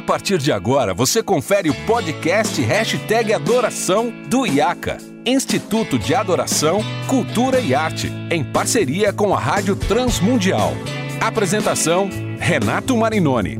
A 0.00 0.02
partir 0.02 0.38
de 0.38 0.50
agora, 0.50 0.94
você 0.94 1.22
confere 1.22 1.68
o 1.68 1.74
podcast 1.84 2.58
Hashtag 2.62 3.34
Adoração 3.34 4.10
do 4.30 4.46
IACA, 4.46 4.96
Instituto 5.26 5.98
de 5.98 6.14
Adoração, 6.14 6.80
Cultura 7.06 7.60
e 7.60 7.74
Arte, 7.74 8.10
em 8.30 8.42
parceria 8.42 9.12
com 9.12 9.34
a 9.34 9.38
Rádio 9.38 9.76
Transmundial. 9.76 10.72
Apresentação, 11.20 12.08
Renato 12.38 12.96
Marinoni. 12.96 13.58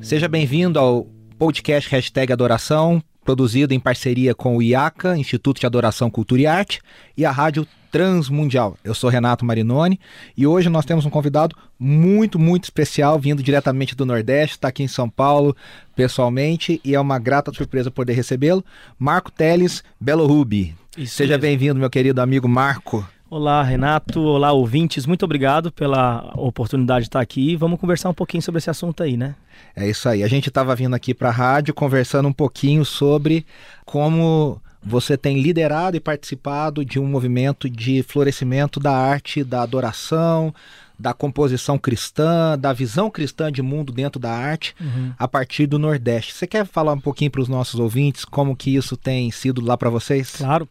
Seja 0.00 0.28
bem-vindo 0.28 0.78
ao 0.78 1.08
podcast 1.36 1.90
Hashtag 1.90 2.32
Adoração, 2.32 3.02
produzido 3.24 3.72
em 3.72 3.80
parceria 3.80 4.34
com 4.34 4.56
o 4.56 4.62
IACA, 4.62 5.16
Instituto 5.16 5.58
de 5.58 5.66
Adoração, 5.66 6.10
Cultura 6.10 6.42
e 6.42 6.46
Arte, 6.46 6.80
e 7.16 7.24
a 7.24 7.30
Rádio 7.30 7.66
Transmundial. 7.90 8.76
Eu 8.84 8.94
sou 8.94 9.08
Renato 9.08 9.44
Marinoni 9.44 9.98
e 10.36 10.46
hoje 10.46 10.68
nós 10.68 10.84
temos 10.84 11.06
um 11.06 11.10
convidado 11.10 11.56
muito, 11.78 12.38
muito 12.38 12.64
especial, 12.64 13.18
vindo 13.18 13.42
diretamente 13.42 13.94
do 13.94 14.04
Nordeste, 14.04 14.56
está 14.56 14.68
aqui 14.68 14.82
em 14.82 14.88
São 14.88 15.08
Paulo 15.08 15.56
pessoalmente 15.94 16.80
e 16.84 16.94
é 16.94 17.00
uma 17.00 17.18
grata 17.18 17.52
surpresa 17.52 17.90
poder 17.90 18.14
recebê-lo. 18.14 18.64
Marco 18.98 19.30
Teles 19.30 19.82
Belo 20.00 20.26
Rubi. 20.26 20.74
Isso 20.96 21.14
Seja 21.14 21.38
bem-vindo, 21.38 21.78
meu 21.78 21.90
querido 21.90 22.20
amigo 22.20 22.48
Marco. 22.48 23.08
Olá, 23.30 23.62
Renato. 23.62 24.20
Olá, 24.20 24.52
ouvintes. 24.52 25.06
Muito 25.06 25.24
obrigado 25.24 25.72
pela 25.72 26.32
oportunidade 26.36 27.04
de 27.04 27.08
estar 27.08 27.20
aqui. 27.20 27.56
Vamos 27.56 27.80
conversar 27.80 28.10
um 28.10 28.14
pouquinho 28.14 28.42
sobre 28.42 28.58
esse 28.58 28.68
assunto 28.68 29.02
aí, 29.02 29.16
né? 29.16 29.34
É 29.74 29.88
isso 29.88 30.08
aí. 30.08 30.22
A 30.22 30.28
gente 30.28 30.48
estava 30.48 30.74
vindo 30.76 30.94
aqui 30.94 31.14
para 31.14 31.30
a 31.30 31.32
rádio 31.32 31.72
conversando 31.72 32.28
um 32.28 32.32
pouquinho 32.32 32.84
sobre 32.84 33.46
como 33.84 34.60
você 34.82 35.16
tem 35.16 35.40
liderado 35.40 35.96
e 35.96 36.00
participado 36.00 36.84
de 36.84 37.00
um 37.00 37.06
movimento 37.06 37.68
de 37.68 38.02
florescimento 38.02 38.78
da 38.78 38.92
arte, 38.92 39.42
da 39.42 39.62
adoração, 39.62 40.54
da 40.98 41.12
composição 41.12 41.78
cristã, 41.78 42.58
da 42.58 42.72
visão 42.72 43.10
cristã 43.10 43.50
de 43.50 43.62
mundo 43.62 43.92
dentro 43.92 44.20
da 44.20 44.30
arte, 44.30 44.74
uhum. 44.80 45.12
a 45.18 45.26
partir 45.26 45.66
do 45.66 45.78
Nordeste. 45.78 46.32
Você 46.32 46.46
quer 46.46 46.66
falar 46.66 46.92
um 46.92 47.00
pouquinho 47.00 47.30
para 47.30 47.40
os 47.40 47.48
nossos 47.48 47.80
ouvintes 47.80 48.24
como 48.24 48.56
que 48.56 48.74
isso 48.74 48.96
tem 48.96 49.30
sido 49.30 49.64
lá 49.64 49.76
para 49.76 49.90
vocês? 49.90 50.36
Claro. 50.36 50.68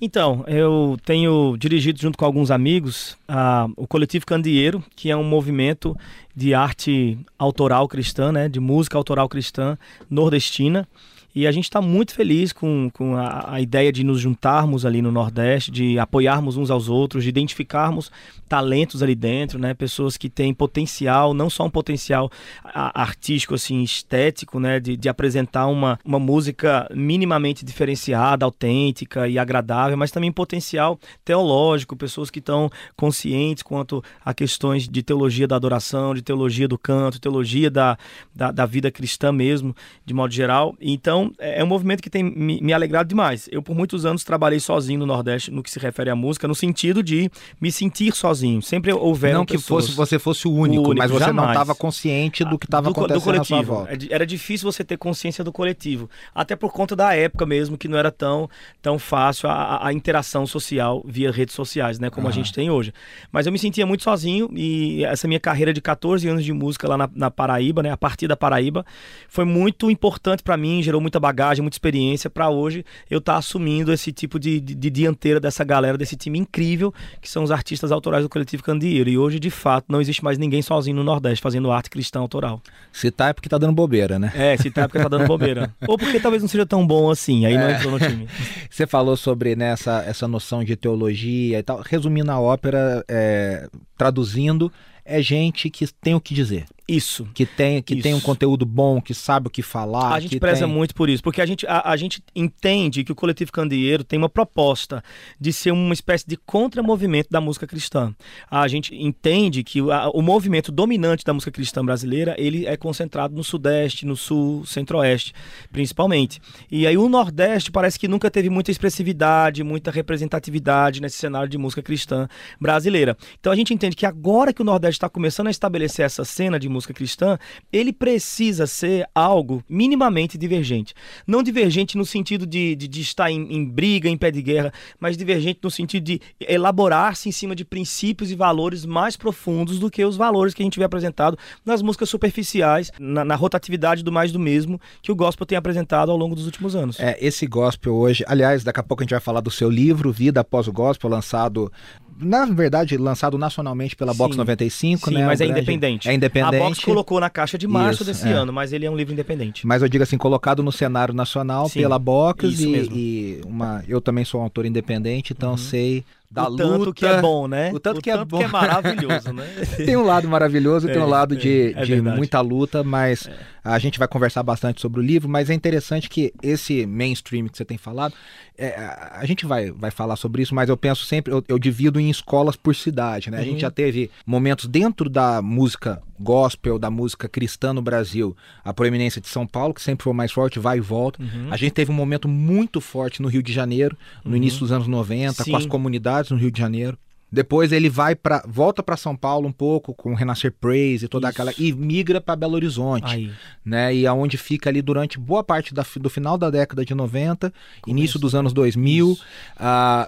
Então, 0.00 0.44
eu 0.46 0.98
tenho 1.04 1.56
dirigido 1.56 2.00
junto 2.00 2.18
com 2.18 2.24
alguns 2.24 2.50
amigos 2.50 3.16
uh, 3.28 3.72
o 3.76 3.86
Coletivo 3.86 4.26
Candeeiro, 4.26 4.84
que 4.94 5.10
é 5.10 5.16
um 5.16 5.24
movimento 5.24 5.96
de 6.36 6.52
arte 6.52 7.18
autoral 7.38 7.88
cristã, 7.88 8.32
né, 8.32 8.48
de 8.48 8.60
música 8.60 8.98
autoral 8.98 9.28
cristã 9.28 9.78
nordestina. 10.10 10.86
E 11.34 11.48
a 11.48 11.52
gente 11.52 11.64
está 11.64 11.82
muito 11.82 12.14
feliz 12.14 12.52
com, 12.52 12.88
com 12.92 13.16
a, 13.16 13.54
a, 13.54 13.60
ideia 13.60 13.92
de 13.92 14.04
nos 14.04 14.20
juntarmos 14.20 14.86
ali 14.86 15.02
no 15.02 15.10
Nordeste, 15.10 15.72
de 15.72 15.98
apoiarmos 15.98 16.56
uns 16.56 16.70
aos 16.70 16.88
outros, 16.88 17.24
de 17.24 17.28
identificarmos 17.28 18.12
talentos 18.48 19.02
ali 19.02 19.16
dentro, 19.16 19.58
né? 19.58 19.74
Pessoas 19.74 20.16
que 20.16 20.30
têm 20.30 20.54
potencial, 20.54 21.34
não 21.34 21.50
só 21.50 21.64
um 21.64 21.70
potencial 21.70 22.30
artístico, 22.62 23.54
assim, 23.54 23.82
estético, 23.82 24.60
né? 24.60 24.78
De, 24.78 24.96
de 24.96 25.08
apresentar 25.08 25.66
uma, 25.66 25.98
uma 26.04 26.20
música 26.20 26.88
minimamente 26.94 27.64
diferenciada, 27.64 28.44
autêntica 28.44 29.26
e 29.26 29.36
agradável, 29.36 29.96
mas 29.96 30.12
também 30.12 30.30
potencial 30.30 31.00
teológico, 31.24 31.96
pessoas 31.96 32.30
que 32.30 32.38
estão 32.38 32.70
conscientes 32.94 33.64
quanto 33.64 34.04
a 34.24 34.32
questões 34.32 34.88
de 34.88 35.02
teologia 35.02 35.48
da 35.48 35.56
adoração, 35.56 36.14
de 36.14 36.22
teologia 36.22 36.68
do 36.68 36.78
canto, 36.78 37.20
teologia 37.20 37.68
da, 37.68 37.98
da, 38.32 38.52
da 38.52 38.66
vida 38.66 38.88
cristã 38.88 39.32
mesmo, 39.32 39.74
de 40.06 40.14
modo 40.14 40.32
geral. 40.32 40.76
Então, 40.80 41.23
então, 41.24 41.34
é, 41.38 41.60
é 41.60 41.64
um 41.64 41.66
movimento 41.66 42.02
que 42.02 42.10
tem 42.10 42.22
me, 42.22 42.60
me, 42.60 42.72
alegrado 42.72 43.08
demais. 43.08 43.48
Eu, 43.50 43.62
por 43.62 43.74
muitos 43.74 44.04
anos, 44.04 44.24
trabalhei 44.24 44.60
sozinho 44.60 45.00
no 45.00 45.06
Nordeste 45.06 45.50
no 45.50 45.62
que 45.62 45.70
se 45.70 45.78
refere 45.78 46.10
à 46.10 46.16
música, 46.16 46.46
no 46.48 46.54
sentido 46.54 47.02
de 47.02 47.30
me 47.60 47.70
sentir 47.70 48.14
sozinho. 48.14 48.62
Sempre 48.62 48.92
houveram 48.92 49.40
Não 49.40 49.46
que 49.46 49.58
fosse, 49.58 49.92
você 49.92 50.18
fosse 50.18 50.46
o 50.46 50.52
único, 50.52 50.82
o 50.82 50.90
único 50.90 50.96
mas 50.96 51.10
você 51.10 51.26
jamais. 51.26 51.36
não 51.36 51.52
estava 51.52 51.74
consciente 51.74 52.44
do 52.44 52.58
que 52.58 52.66
estava 52.66 52.90
acontecendo 52.90 53.20
do 53.20 53.24
coletivo. 53.24 53.86
É 53.88 54.14
era 54.14 54.26
difícil 54.26 54.70
você 54.70 54.84
ter 54.84 54.96
consciência 54.96 55.42
do 55.42 55.52
coletivo. 55.52 56.08
Até 56.34 56.54
por 56.56 56.72
conta 56.72 56.94
da 56.94 57.14
época 57.14 57.46
mesmo, 57.46 57.78
que 57.78 57.88
não 57.88 57.98
era 57.98 58.10
tão, 58.10 58.48
tão 58.82 58.98
fácil 58.98 59.48
a, 59.48 59.86
a 59.86 59.92
interação 59.92 60.46
social 60.46 61.02
via 61.06 61.30
redes 61.30 61.54
sociais, 61.54 61.98
né? 61.98 62.10
Como 62.10 62.28
a 62.28 62.30
gente 62.30 62.52
tem 62.52 62.70
hoje. 62.70 62.92
Mas 63.32 63.46
eu 63.46 63.52
me 63.52 63.58
sentia 63.58 63.86
muito 63.86 64.02
sozinho 64.02 64.48
e 64.54 65.04
essa 65.04 65.26
minha 65.26 65.40
carreira 65.40 65.72
de 65.72 65.80
14 65.80 66.28
anos 66.28 66.44
de 66.44 66.52
música 66.52 66.88
lá 66.88 66.96
na, 66.96 67.10
na 67.14 67.30
Paraíba, 67.30 67.82
né? 67.82 67.90
A 67.90 67.96
partir 67.96 68.28
da 68.28 68.36
Paraíba, 68.36 68.84
foi 69.28 69.44
muito 69.44 69.90
importante 69.90 70.42
para 70.42 70.56
mim, 70.56 70.82
gerou 70.82 71.00
muito 71.00 71.13
muita 71.14 71.20
bagagem, 71.20 71.62
muita 71.62 71.74
experiência 71.74 72.28
para 72.28 72.50
hoje 72.50 72.84
eu 73.10 73.18
estar 73.18 73.34
tá 73.34 73.38
assumindo 73.38 73.92
esse 73.92 74.12
tipo 74.12 74.38
de, 74.38 74.60
de, 74.60 74.74
de, 74.74 74.90
dianteira 74.90 75.38
dessa 75.38 75.62
galera, 75.64 75.96
desse 75.96 76.16
time 76.16 76.38
incrível 76.38 76.92
que 77.20 77.28
são 77.28 77.42
os 77.44 77.50
artistas 77.50 77.92
autorais 77.92 78.24
do 78.24 78.28
Coletivo 78.28 78.62
Candeeiro. 78.62 79.08
E 79.08 79.18
hoje, 79.18 79.38
de 79.38 79.50
fato, 79.50 79.86
não 79.88 80.00
existe 80.00 80.24
mais 80.24 80.38
ninguém 80.38 80.62
sozinho 80.62 80.96
no 80.96 81.04
Nordeste 81.04 81.42
fazendo 81.42 81.70
arte 81.70 81.90
cristã 81.90 82.20
autoral. 82.20 82.60
Se 82.92 83.10
tá 83.10 83.28
é 83.28 83.32
porque 83.32 83.48
tá 83.48 83.58
dando 83.58 83.72
bobeira, 83.72 84.18
né? 84.18 84.32
É, 84.34 84.56
se 84.56 84.70
tá 84.70 84.82
é 84.82 84.88
porque 84.88 85.02
tá 85.02 85.08
dando 85.08 85.26
bobeira. 85.26 85.72
Ou 85.86 85.96
porque 85.96 86.18
talvez 86.18 86.42
não 86.42 86.48
seja 86.48 86.66
tão 86.66 86.86
bom 86.86 87.10
assim, 87.10 87.46
aí 87.46 87.54
é. 87.54 87.58
não 87.58 87.70
entrou 87.70 87.92
no 87.92 87.98
time. 87.98 88.28
Você 88.68 88.86
falou 88.86 89.16
sobre 89.16 89.54
né, 89.54 89.70
essa, 89.70 90.02
essa 90.02 90.26
noção 90.26 90.64
de 90.64 90.74
teologia 90.76 91.58
e 91.58 91.62
tal. 91.62 91.80
Resumindo 91.80 92.30
a 92.30 92.40
ópera, 92.40 93.04
é, 93.08 93.68
traduzindo, 93.96 94.72
é 95.04 95.20
gente 95.22 95.70
que 95.70 95.86
tem 95.86 96.14
o 96.14 96.20
que 96.20 96.34
dizer. 96.34 96.64
Isso. 96.86 97.26
Que 97.32 97.46
tem, 97.46 97.80
que 97.80 97.94
isso. 97.94 98.02
tem 98.02 98.12
um 98.12 98.20
conteúdo 98.20 98.66
bom, 98.66 99.00
que 99.00 99.14
sabe 99.14 99.46
o 99.46 99.50
que 99.50 99.62
falar. 99.62 100.14
A 100.14 100.20
gente 100.20 100.38
preza 100.38 100.66
tem... 100.66 100.74
muito 100.74 100.94
por 100.94 101.08
isso, 101.08 101.22
porque 101.22 101.40
a 101.40 101.46
gente, 101.46 101.66
a, 101.66 101.90
a, 101.90 101.96
gente 101.96 102.22
entende 102.36 103.02
que 103.02 103.10
o 103.10 103.14
Coletivo 103.14 103.50
Candeeiro 103.50 104.04
tem 104.04 104.18
uma 104.18 104.28
proposta 104.28 105.02
de 105.40 105.50
ser 105.50 105.70
uma 105.70 105.94
espécie 105.94 106.26
de 106.26 106.36
contramovimento 106.36 107.30
da 107.30 107.40
música 107.40 107.66
cristã. 107.66 108.14
A 108.50 108.68
gente 108.68 108.94
entende 108.94 109.64
que 109.64 109.80
a, 109.90 110.10
o 110.10 110.20
movimento 110.20 110.70
dominante 110.70 111.24
da 111.24 111.32
música 111.32 111.50
cristã 111.50 111.82
brasileira, 111.82 112.34
ele 112.38 112.66
é 112.66 112.76
concentrado 112.76 113.34
no 113.34 113.42
Sudeste, 113.42 114.04
no 114.04 114.16
Sul, 114.16 114.66
Centro-Oeste, 114.66 115.32
principalmente. 115.72 116.38
E 116.70 116.86
aí 116.86 116.98
o 116.98 117.08
Nordeste 117.08 117.72
parece 117.72 117.98
que 117.98 118.06
nunca 118.06 118.30
teve 118.30 118.50
muita 118.50 118.70
expressividade, 118.70 119.64
muita 119.64 119.90
representatividade 119.90 121.00
nesse 121.00 121.16
cenário 121.16 121.48
de 121.48 121.56
música 121.56 121.82
cristã 121.82 122.28
brasileira. 122.60 123.16
Então 123.40 123.50
a 123.50 123.56
gente 123.56 123.72
entende 123.72 123.96
que 123.96 124.04
agora 124.04 124.52
que 124.52 124.60
o 124.60 124.64
Nordeste 124.64 124.96
está 124.96 125.08
começando 125.08 125.46
a 125.46 125.50
estabelecer 125.50 126.04
essa 126.04 126.26
cena 126.26 126.60
de 126.60 126.73
música 126.74 126.92
cristã, 126.92 127.38
ele 127.72 127.92
precisa 127.92 128.66
ser 128.66 129.06
algo 129.14 129.62
minimamente 129.68 130.36
divergente. 130.36 130.94
Não 131.26 131.42
divergente 131.42 131.96
no 131.96 132.04
sentido 132.04 132.46
de, 132.46 132.74
de, 132.76 132.86
de 132.86 133.00
estar 133.00 133.30
em, 133.30 133.40
em, 133.52 133.64
briga, 133.64 134.08
em 134.08 134.16
pé 134.16 134.30
de 134.30 134.42
guerra, 134.42 134.72
mas 135.00 135.16
divergente 135.16 135.60
no 135.62 135.70
sentido 135.70 136.04
de 136.04 136.20
elaborar-se 136.40 137.28
em 137.28 137.32
cima 137.32 137.54
de 137.54 137.64
princípios 137.64 138.30
e 138.30 138.34
valores 138.34 138.84
mais 138.84 139.16
profundos 139.16 139.78
do 139.78 139.90
que 139.90 140.04
os 140.04 140.16
valores 140.16 140.52
que 140.52 140.62
a 140.62 140.64
gente 140.64 140.78
vê 140.78 140.84
apresentado 140.84 141.38
nas 141.64 141.80
músicas 141.80 142.08
superficiais, 142.08 142.90
na, 142.98 143.24
na 143.24 143.34
rotatividade 143.34 144.02
do 144.02 144.12
mais 144.12 144.32
do 144.32 144.38
mesmo 144.38 144.80
que 145.00 145.12
o 145.12 145.16
gospel 145.16 145.46
tem 145.46 145.56
apresentado 145.56 146.10
ao 146.10 146.16
longo 146.16 146.34
dos 146.34 146.46
últimos 146.46 146.74
anos. 146.74 146.98
É, 147.00 147.16
esse 147.20 147.46
gospel 147.46 147.94
hoje, 147.94 148.24
aliás, 148.26 148.64
daqui 148.64 148.80
a 148.80 148.82
pouco 148.82 149.02
a 149.02 149.04
gente 149.04 149.12
vai 149.12 149.20
falar 149.20 149.40
do 149.40 149.50
seu 149.50 149.70
livro, 149.70 150.12
Vida 150.12 150.40
Após 150.40 150.68
o 150.68 150.72
Gospel, 150.72 151.08
lançado 151.08 151.70
na 152.18 152.46
verdade, 152.46 152.96
lançado 152.96 153.36
nacionalmente 153.36 153.96
pela 153.96 154.14
Box 154.14 154.36
95, 154.36 155.08
sim, 155.08 155.14
né? 155.14 155.26
mas 155.26 155.40
é 155.40 155.46
independente. 155.46 156.08
É 156.08 156.14
independente. 156.14 156.56
A 156.64 156.68
Box 156.68 156.84
colocou 156.84 157.20
na 157.20 157.30
caixa 157.30 157.56
de 157.56 157.66
março 157.66 158.02
Isso, 158.02 158.04
desse 158.04 158.28
é. 158.28 158.32
ano, 158.32 158.52
mas 158.52 158.72
ele 158.72 158.86
é 158.86 158.90
um 158.90 158.96
livro 158.96 159.12
independente. 159.12 159.66
Mas 159.66 159.82
eu 159.82 159.88
digo 159.88 160.02
assim, 160.02 160.18
colocado 160.18 160.62
no 160.62 160.72
cenário 160.72 161.14
nacional 161.14 161.68
sim, 161.68 161.80
pela 161.80 161.98
Box 161.98 162.44
e, 162.60 162.88
e, 162.92 163.40
uma, 163.46 163.84
eu 163.88 164.00
também 164.00 164.24
sou 164.24 164.40
um 164.40 164.44
autor 164.44 164.66
independente, 164.66 165.32
então 165.32 165.52
uhum. 165.52 165.56
sei 165.56 166.04
da 166.34 166.48
o 166.48 166.50
luta. 166.50 166.64
tanto 166.64 166.92
que 166.92 167.06
é 167.06 167.20
bom, 167.20 167.46
né? 167.46 167.70
O 167.72 167.78
tanto, 167.78 167.98
o 167.98 168.02
que, 168.02 168.10
é 168.10 168.16
tanto 168.16 168.26
bom. 168.26 168.38
que 168.38 168.44
é 168.44 168.48
maravilhoso, 168.48 169.32
né? 169.32 169.46
tem 169.76 169.96
um 169.96 170.02
lado 170.02 170.28
maravilhoso 170.28 170.88
e 170.88 170.92
tem 170.92 171.00
um 171.00 171.06
é, 171.06 171.08
lado 171.08 171.36
de, 171.36 171.72
é, 171.76 171.82
é 171.82 171.84
de 171.84 172.02
muita 172.02 172.40
luta, 172.40 172.82
mas 172.82 173.28
é. 173.28 173.32
a 173.62 173.78
gente 173.78 174.00
vai 174.00 174.08
conversar 174.08 174.42
bastante 174.42 174.80
sobre 174.80 174.98
o 174.98 175.02
livro, 175.02 175.28
mas 175.28 175.48
é 175.48 175.54
interessante 175.54 176.10
que 176.10 176.34
esse 176.42 176.84
mainstream 176.86 177.46
que 177.46 177.56
você 177.56 177.64
tem 177.64 177.78
falado, 177.78 178.14
é, 178.58 178.74
a 179.12 179.24
gente 179.24 179.46
vai, 179.46 179.70
vai 179.70 179.92
falar 179.92 180.16
sobre 180.16 180.42
isso, 180.42 180.54
mas 180.54 180.68
eu 180.68 180.76
penso 180.76 181.04
sempre, 181.04 181.32
eu, 181.32 181.44
eu 181.46 181.58
divido 181.58 182.00
em 182.00 182.10
escolas 182.10 182.56
por 182.56 182.74
cidade, 182.74 183.30
né? 183.30 183.36
Uhum. 183.36 183.42
A 183.42 183.46
gente 183.46 183.54
uhum. 183.54 183.60
já 183.60 183.70
teve 183.70 184.10
momentos 184.26 184.66
dentro 184.66 185.08
da 185.08 185.40
música 185.40 186.02
gospel, 186.18 186.78
da 186.78 186.90
música 186.90 187.28
cristã 187.28 187.72
no 187.72 187.82
Brasil, 187.82 188.36
a 188.64 188.72
proeminência 188.72 189.20
de 189.20 189.28
São 189.28 189.46
Paulo, 189.46 189.74
que 189.74 189.82
sempre 189.82 190.04
foi 190.04 190.12
mais 190.12 190.32
forte, 190.32 190.58
vai 190.58 190.78
e 190.78 190.80
volta. 190.80 191.22
Uhum. 191.22 191.48
A 191.50 191.56
gente 191.56 191.72
teve 191.72 191.90
um 191.90 191.94
momento 191.94 192.28
muito 192.28 192.80
forte 192.80 193.20
no 193.20 193.28
Rio 193.28 193.42
de 193.42 193.52
Janeiro, 193.52 193.96
no 194.24 194.30
uhum. 194.30 194.36
início 194.36 194.60
dos 194.60 194.72
anos 194.72 194.86
90, 194.86 195.44
Sim. 195.44 195.50
com 195.50 195.56
as 195.56 195.66
comunidades 195.66 196.23
no 196.30 196.36
Rio 196.36 196.50
de 196.50 196.60
Janeiro. 196.60 196.98
Depois 197.34 197.72
ele 197.72 197.90
vai 197.90 198.14
para 198.14 198.44
volta 198.46 198.80
para 198.80 198.96
São 198.96 199.16
Paulo 199.16 199.48
um 199.48 199.52
pouco 199.52 199.92
com 199.92 200.12
o 200.12 200.14
Renascer 200.14 200.52
Praise 200.52 201.06
e 201.06 201.08
toda 201.08 201.28
Isso. 201.28 201.34
aquela 201.34 201.52
e 201.58 201.72
migra 201.72 202.20
para 202.20 202.36
Belo 202.36 202.54
Horizonte, 202.54 203.12
Aí. 203.12 203.32
né? 203.64 203.92
E 203.92 204.06
aonde 204.06 204.38
fica 204.38 204.70
ali 204.70 204.80
durante 204.80 205.18
boa 205.18 205.42
parte 205.42 205.74
da, 205.74 205.84
do 205.96 206.08
final 206.08 206.38
da 206.38 206.48
década 206.48 206.84
de 206.84 206.94
90, 206.94 207.50
Começo. 207.50 207.82
início 207.86 208.20
dos 208.20 208.36
anos 208.36 208.52
2000. 208.52 209.10
Uh, 209.10 209.16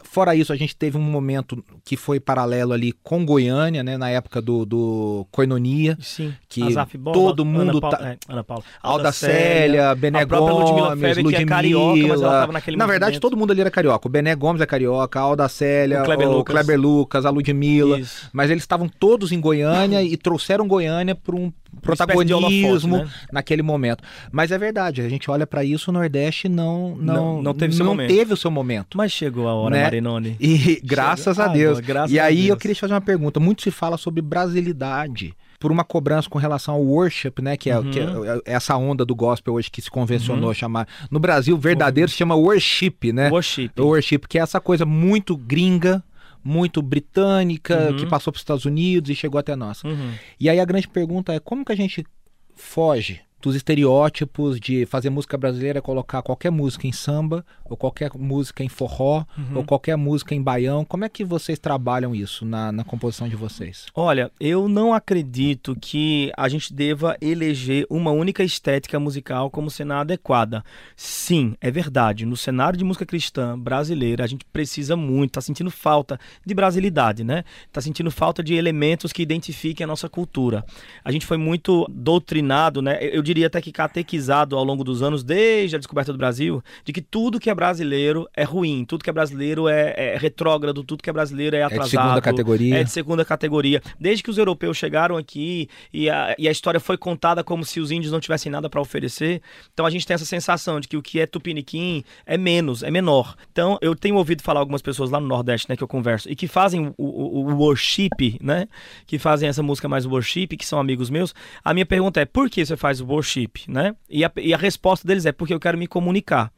fora 0.04 0.36
isso, 0.36 0.52
a 0.52 0.56
gente 0.56 0.76
teve 0.76 0.96
um 0.96 1.02
momento 1.02 1.64
que 1.84 1.96
foi 1.96 2.20
paralelo 2.20 2.72
ali 2.72 2.92
com 2.92 3.26
Goiânia, 3.26 3.82
né, 3.82 3.98
na 3.98 4.08
época 4.08 4.40
do, 4.40 4.64
do 4.64 5.26
Coinonia, 5.32 5.98
Sim. 6.00 6.32
que 6.48 6.62
Bola, 6.96 7.12
todo 7.12 7.44
mundo 7.44 7.78
Ana, 7.78 7.90
tá... 7.90 8.08
é, 8.08 8.18
Ana 8.28 8.44
Paula, 8.44 8.62
Alda, 8.80 9.10
Célia, 9.10 9.94
Bené 9.94 10.24
Gomes, 10.24 10.70
Ludmilla, 10.70 10.96
Febre, 10.96 11.22
Ludmilla, 11.22 11.42
é 11.42 11.46
carioca, 11.46 12.06
mas 12.06 12.22
ela 12.22 12.40
tava 12.40 12.52
naquele 12.52 12.76
Na 12.76 12.86
verdade, 12.86 13.18
todo 13.18 13.36
mundo 13.36 13.50
ali 13.50 13.60
era 13.62 13.70
carioca. 13.70 14.06
O 14.06 14.10
Bené 14.10 14.34
Gomes 14.34 14.62
é 14.62 14.66
carioca, 14.66 15.18
a 15.18 15.22
Alda 15.22 15.48
Célia, 15.48 16.02
o 16.02 16.04
Kleber, 16.04 16.28
o 16.28 16.36
Lucas. 16.38 16.54
Kleber 16.54 16.80
Lucas 16.80 17.15
Lucas, 17.16 17.26
a 17.26 17.30
Ludmilla, 17.30 17.98
Isso. 18.00 18.28
mas 18.32 18.50
eles 18.50 18.62
estavam 18.62 18.88
todos 18.88 19.32
em 19.32 19.40
Goiânia 19.40 20.02
e 20.02 20.16
trouxeram 20.16 20.68
Goiânia 20.68 21.14
para 21.14 21.34
um 21.34 21.52
protagonismo 21.80 22.98
né? 22.98 23.08
naquele 23.32 23.62
momento. 23.62 24.02
Mas 24.30 24.50
é 24.50 24.58
verdade, 24.58 25.02
a 25.02 25.08
gente 25.08 25.30
olha 25.30 25.46
para 25.46 25.64
isso, 25.64 25.90
o 25.90 25.94
Nordeste 25.94 26.48
não 26.48 26.96
não, 26.96 27.14
não, 27.14 27.42
não 27.42 27.54
teve, 27.54 27.82
não 27.82 27.96
teve 27.96 28.32
o 28.32 28.36
seu 28.36 28.50
momento. 28.50 28.96
Mas 28.96 29.12
chegou 29.12 29.48
a 29.48 29.54
hora, 29.54 29.76
né? 29.76 29.82
Marinoni. 29.82 30.36
E 30.40 30.80
graças 30.84 31.38
a 31.38 31.48
Deus. 31.48 31.78
Ah, 31.78 31.80
graças 31.80 32.12
e 32.12 32.18
aí 32.18 32.36
Deus. 32.36 32.48
eu 32.48 32.56
queria 32.56 32.74
te 32.74 32.80
fazer 32.80 32.94
uma 32.94 33.00
pergunta. 33.00 33.40
Muito 33.40 33.62
se 33.62 33.70
fala 33.70 33.96
sobre 33.96 34.22
brasilidade 34.22 35.34
por 35.58 35.72
uma 35.72 35.84
cobrança 35.84 36.28
com 36.28 36.38
relação 36.38 36.74
ao 36.74 36.82
worship, 36.82 37.32
né? 37.40 37.56
Que 37.56 37.70
é, 37.70 37.78
uhum. 37.78 37.90
que 37.90 37.98
é, 37.98 38.04
é 38.04 38.54
essa 38.54 38.76
onda 38.76 39.04
do 39.04 39.14
gospel 39.14 39.54
hoje 39.54 39.70
que 39.70 39.80
se 39.80 39.90
convencionou 39.90 40.48
uhum. 40.48 40.54
chamar. 40.54 40.86
No 41.10 41.18
Brasil, 41.18 41.56
verdadeiro 41.56 42.08
uhum. 42.08 42.12
se 42.12 42.18
chama 42.18 42.34
worship, 42.34 43.12
né? 43.12 43.30
Worship. 43.30 43.70
Worship, 43.78 44.20
que 44.28 44.38
é 44.38 44.42
essa 44.42 44.60
coisa 44.60 44.84
muito 44.84 45.36
gringa, 45.36 46.02
muito 46.46 46.80
britânica, 46.80 47.90
uhum. 47.90 47.96
que 47.96 48.06
passou 48.06 48.32
para 48.32 48.38
os 48.38 48.42
Estados 48.42 48.64
Unidos 48.64 49.10
e 49.10 49.14
chegou 49.14 49.38
até 49.38 49.56
nós. 49.56 49.82
Uhum. 49.82 50.12
E 50.38 50.48
aí 50.48 50.60
a 50.60 50.64
grande 50.64 50.86
pergunta 50.86 51.32
é 51.32 51.40
como 51.40 51.64
que 51.64 51.72
a 51.72 51.76
gente 51.76 52.06
foge 52.54 53.20
dos 53.40 53.54
estereótipos 53.54 54.58
de 54.58 54.86
fazer 54.86 55.10
música 55.10 55.36
brasileira, 55.36 55.82
colocar 55.82 56.22
qualquer 56.22 56.50
música 56.50 56.86
em 56.86 56.92
samba, 56.92 57.44
ou 57.64 57.76
qualquer 57.76 58.10
música 58.14 58.64
em 58.64 58.68
forró, 58.68 59.24
uhum. 59.36 59.58
ou 59.58 59.64
qualquer 59.64 59.96
música 59.96 60.34
em 60.34 60.42
baião. 60.42 60.84
Como 60.84 61.04
é 61.04 61.08
que 61.08 61.24
vocês 61.24 61.58
trabalham 61.58 62.14
isso 62.14 62.44
na, 62.44 62.72
na 62.72 62.84
composição 62.84 63.28
de 63.28 63.36
vocês? 63.36 63.86
Olha, 63.94 64.30
eu 64.40 64.68
não 64.68 64.94
acredito 64.94 65.76
que 65.80 66.32
a 66.36 66.48
gente 66.48 66.72
deva 66.72 67.16
eleger 67.20 67.86
uma 67.90 68.10
única 68.10 68.42
estética 68.42 68.98
musical 68.98 69.50
como 69.50 69.70
sendo 69.70 69.92
adequada. 69.92 70.64
Sim, 70.96 71.54
é 71.60 71.70
verdade. 71.70 72.24
No 72.24 72.36
cenário 72.36 72.78
de 72.78 72.84
música 72.84 73.04
cristã 73.04 73.58
brasileira, 73.58 74.24
a 74.24 74.26
gente 74.26 74.44
precisa 74.46 74.96
muito, 74.96 75.32
tá 75.32 75.40
sentindo 75.40 75.70
falta 75.70 76.18
de 76.44 76.54
brasilidade, 76.54 77.24
né? 77.24 77.44
Tá 77.72 77.80
sentindo 77.80 78.10
falta 78.10 78.42
de 78.42 78.54
elementos 78.54 79.12
que 79.12 79.22
identifiquem 79.22 79.84
a 79.84 79.86
nossa 79.86 80.08
cultura. 80.08 80.64
A 81.04 81.12
gente 81.12 81.26
foi 81.26 81.36
muito 81.36 81.86
doutrinado, 81.90 82.80
né? 82.80 82.98
Eu 83.00 83.22
diria 83.26 83.48
até 83.48 83.60
que 83.60 83.72
catequizado 83.72 84.56
ao 84.56 84.64
longo 84.64 84.84
dos 84.84 85.02
anos, 85.02 85.22
desde 85.24 85.76
a 85.76 85.78
descoberta 85.78 86.12
do 86.12 86.18
Brasil, 86.18 86.62
de 86.84 86.92
que 86.92 87.02
tudo 87.02 87.40
que 87.40 87.50
é 87.50 87.54
brasileiro 87.54 88.28
é 88.34 88.44
ruim, 88.44 88.84
tudo 88.84 89.02
que 89.02 89.10
é 89.10 89.12
brasileiro 89.12 89.68
é, 89.68 89.94
é 89.96 90.16
retrógrado, 90.16 90.84
tudo 90.84 91.02
que 91.02 91.10
é 91.10 91.12
brasileiro 91.12 91.56
é 91.56 91.62
atrasado. 91.62 91.84
É 91.84 91.84
de 91.84 91.90
segunda 91.90 92.22
categoria. 92.22 92.76
É 92.76 92.84
de 92.84 92.90
segunda 92.90 93.24
categoria. 93.24 93.82
Desde 93.98 94.22
que 94.22 94.30
os 94.30 94.38
europeus 94.38 94.76
chegaram 94.76 95.16
aqui 95.16 95.68
e 95.92 96.08
a, 96.08 96.34
e 96.38 96.48
a 96.48 96.50
história 96.50 96.78
foi 96.78 96.96
contada 96.96 97.42
como 97.42 97.64
se 97.64 97.80
os 97.80 97.90
índios 97.90 98.12
não 98.12 98.20
tivessem 98.20 98.50
nada 98.50 98.70
para 98.70 98.80
oferecer, 98.80 99.42
então 99.72 99.84
a 99.84 99.90
gente 99.90 100.06
tem 100.06 100.14
essa 100.14 100.24
sensação 100.24 100.80
de 100.80 100.86
que 100.86 100.96
o 100.96 101.02
que 101.02 101.18
é 101.20 101.26
tupiniquim 101.26 102.04
é 102.24 102.38
menos, 102.38 102.82
é 102.82 102.90
menor. 102.90 103.34
Então 103.50 103.78
eu 103.80 103.94
tenho 103.96 104.16
ouvido 104.16 104.42
falar 104.42 104.60
algumas 104.60 104.82
pessoas 104.82 105.10
lá 105.10 105.20
no 105.20 105.26
Nordeste, 105.26 105.68
né, 105.68 105.76
que 105.76 105.82
eu 105.82 105.88
converso, 105.88 106.30
e 106.30 106.36
que 106.36 106.46
fazem 106.46 106.94
o, 106.96 107.04
o, 107.04 107.50
o 107.50 107.56
worship, 107.56 108.38
né, 108.40 108.68
que 109.06 109.18
fazem 109.18 109.48
essa 109.48 109.62
música 109.62 109.88
mais 109.88 110.06
worship, 110.06 110.48
que 110.48 110.64
são 110.64 110.78
amigos 110.78 111.10
meus. 111.10 111.34
A 111.64 111.74
minha 111.74 111.86
pergunta 111.86 112.20
é, 112.20 112.24
por 112.24 112.48
que 112.48 112.64
você 112.64 112.76
faz 112.76 113.00
o 113.00 113.06
worship, 113.16 113.68
né? 113.68 113.94
E 114.08 114.24
a, 114.24 114.32
e 114.36 114.54
a 114.54 114.56
resposta 114.56 115.06
deles 115.06 115.26
é 115.26 115.32
porque 115.32 115.54
eu 115.54 115.60
quero 115.60 115.78
me 115.78 115.86
comunicar. 115.86 116.52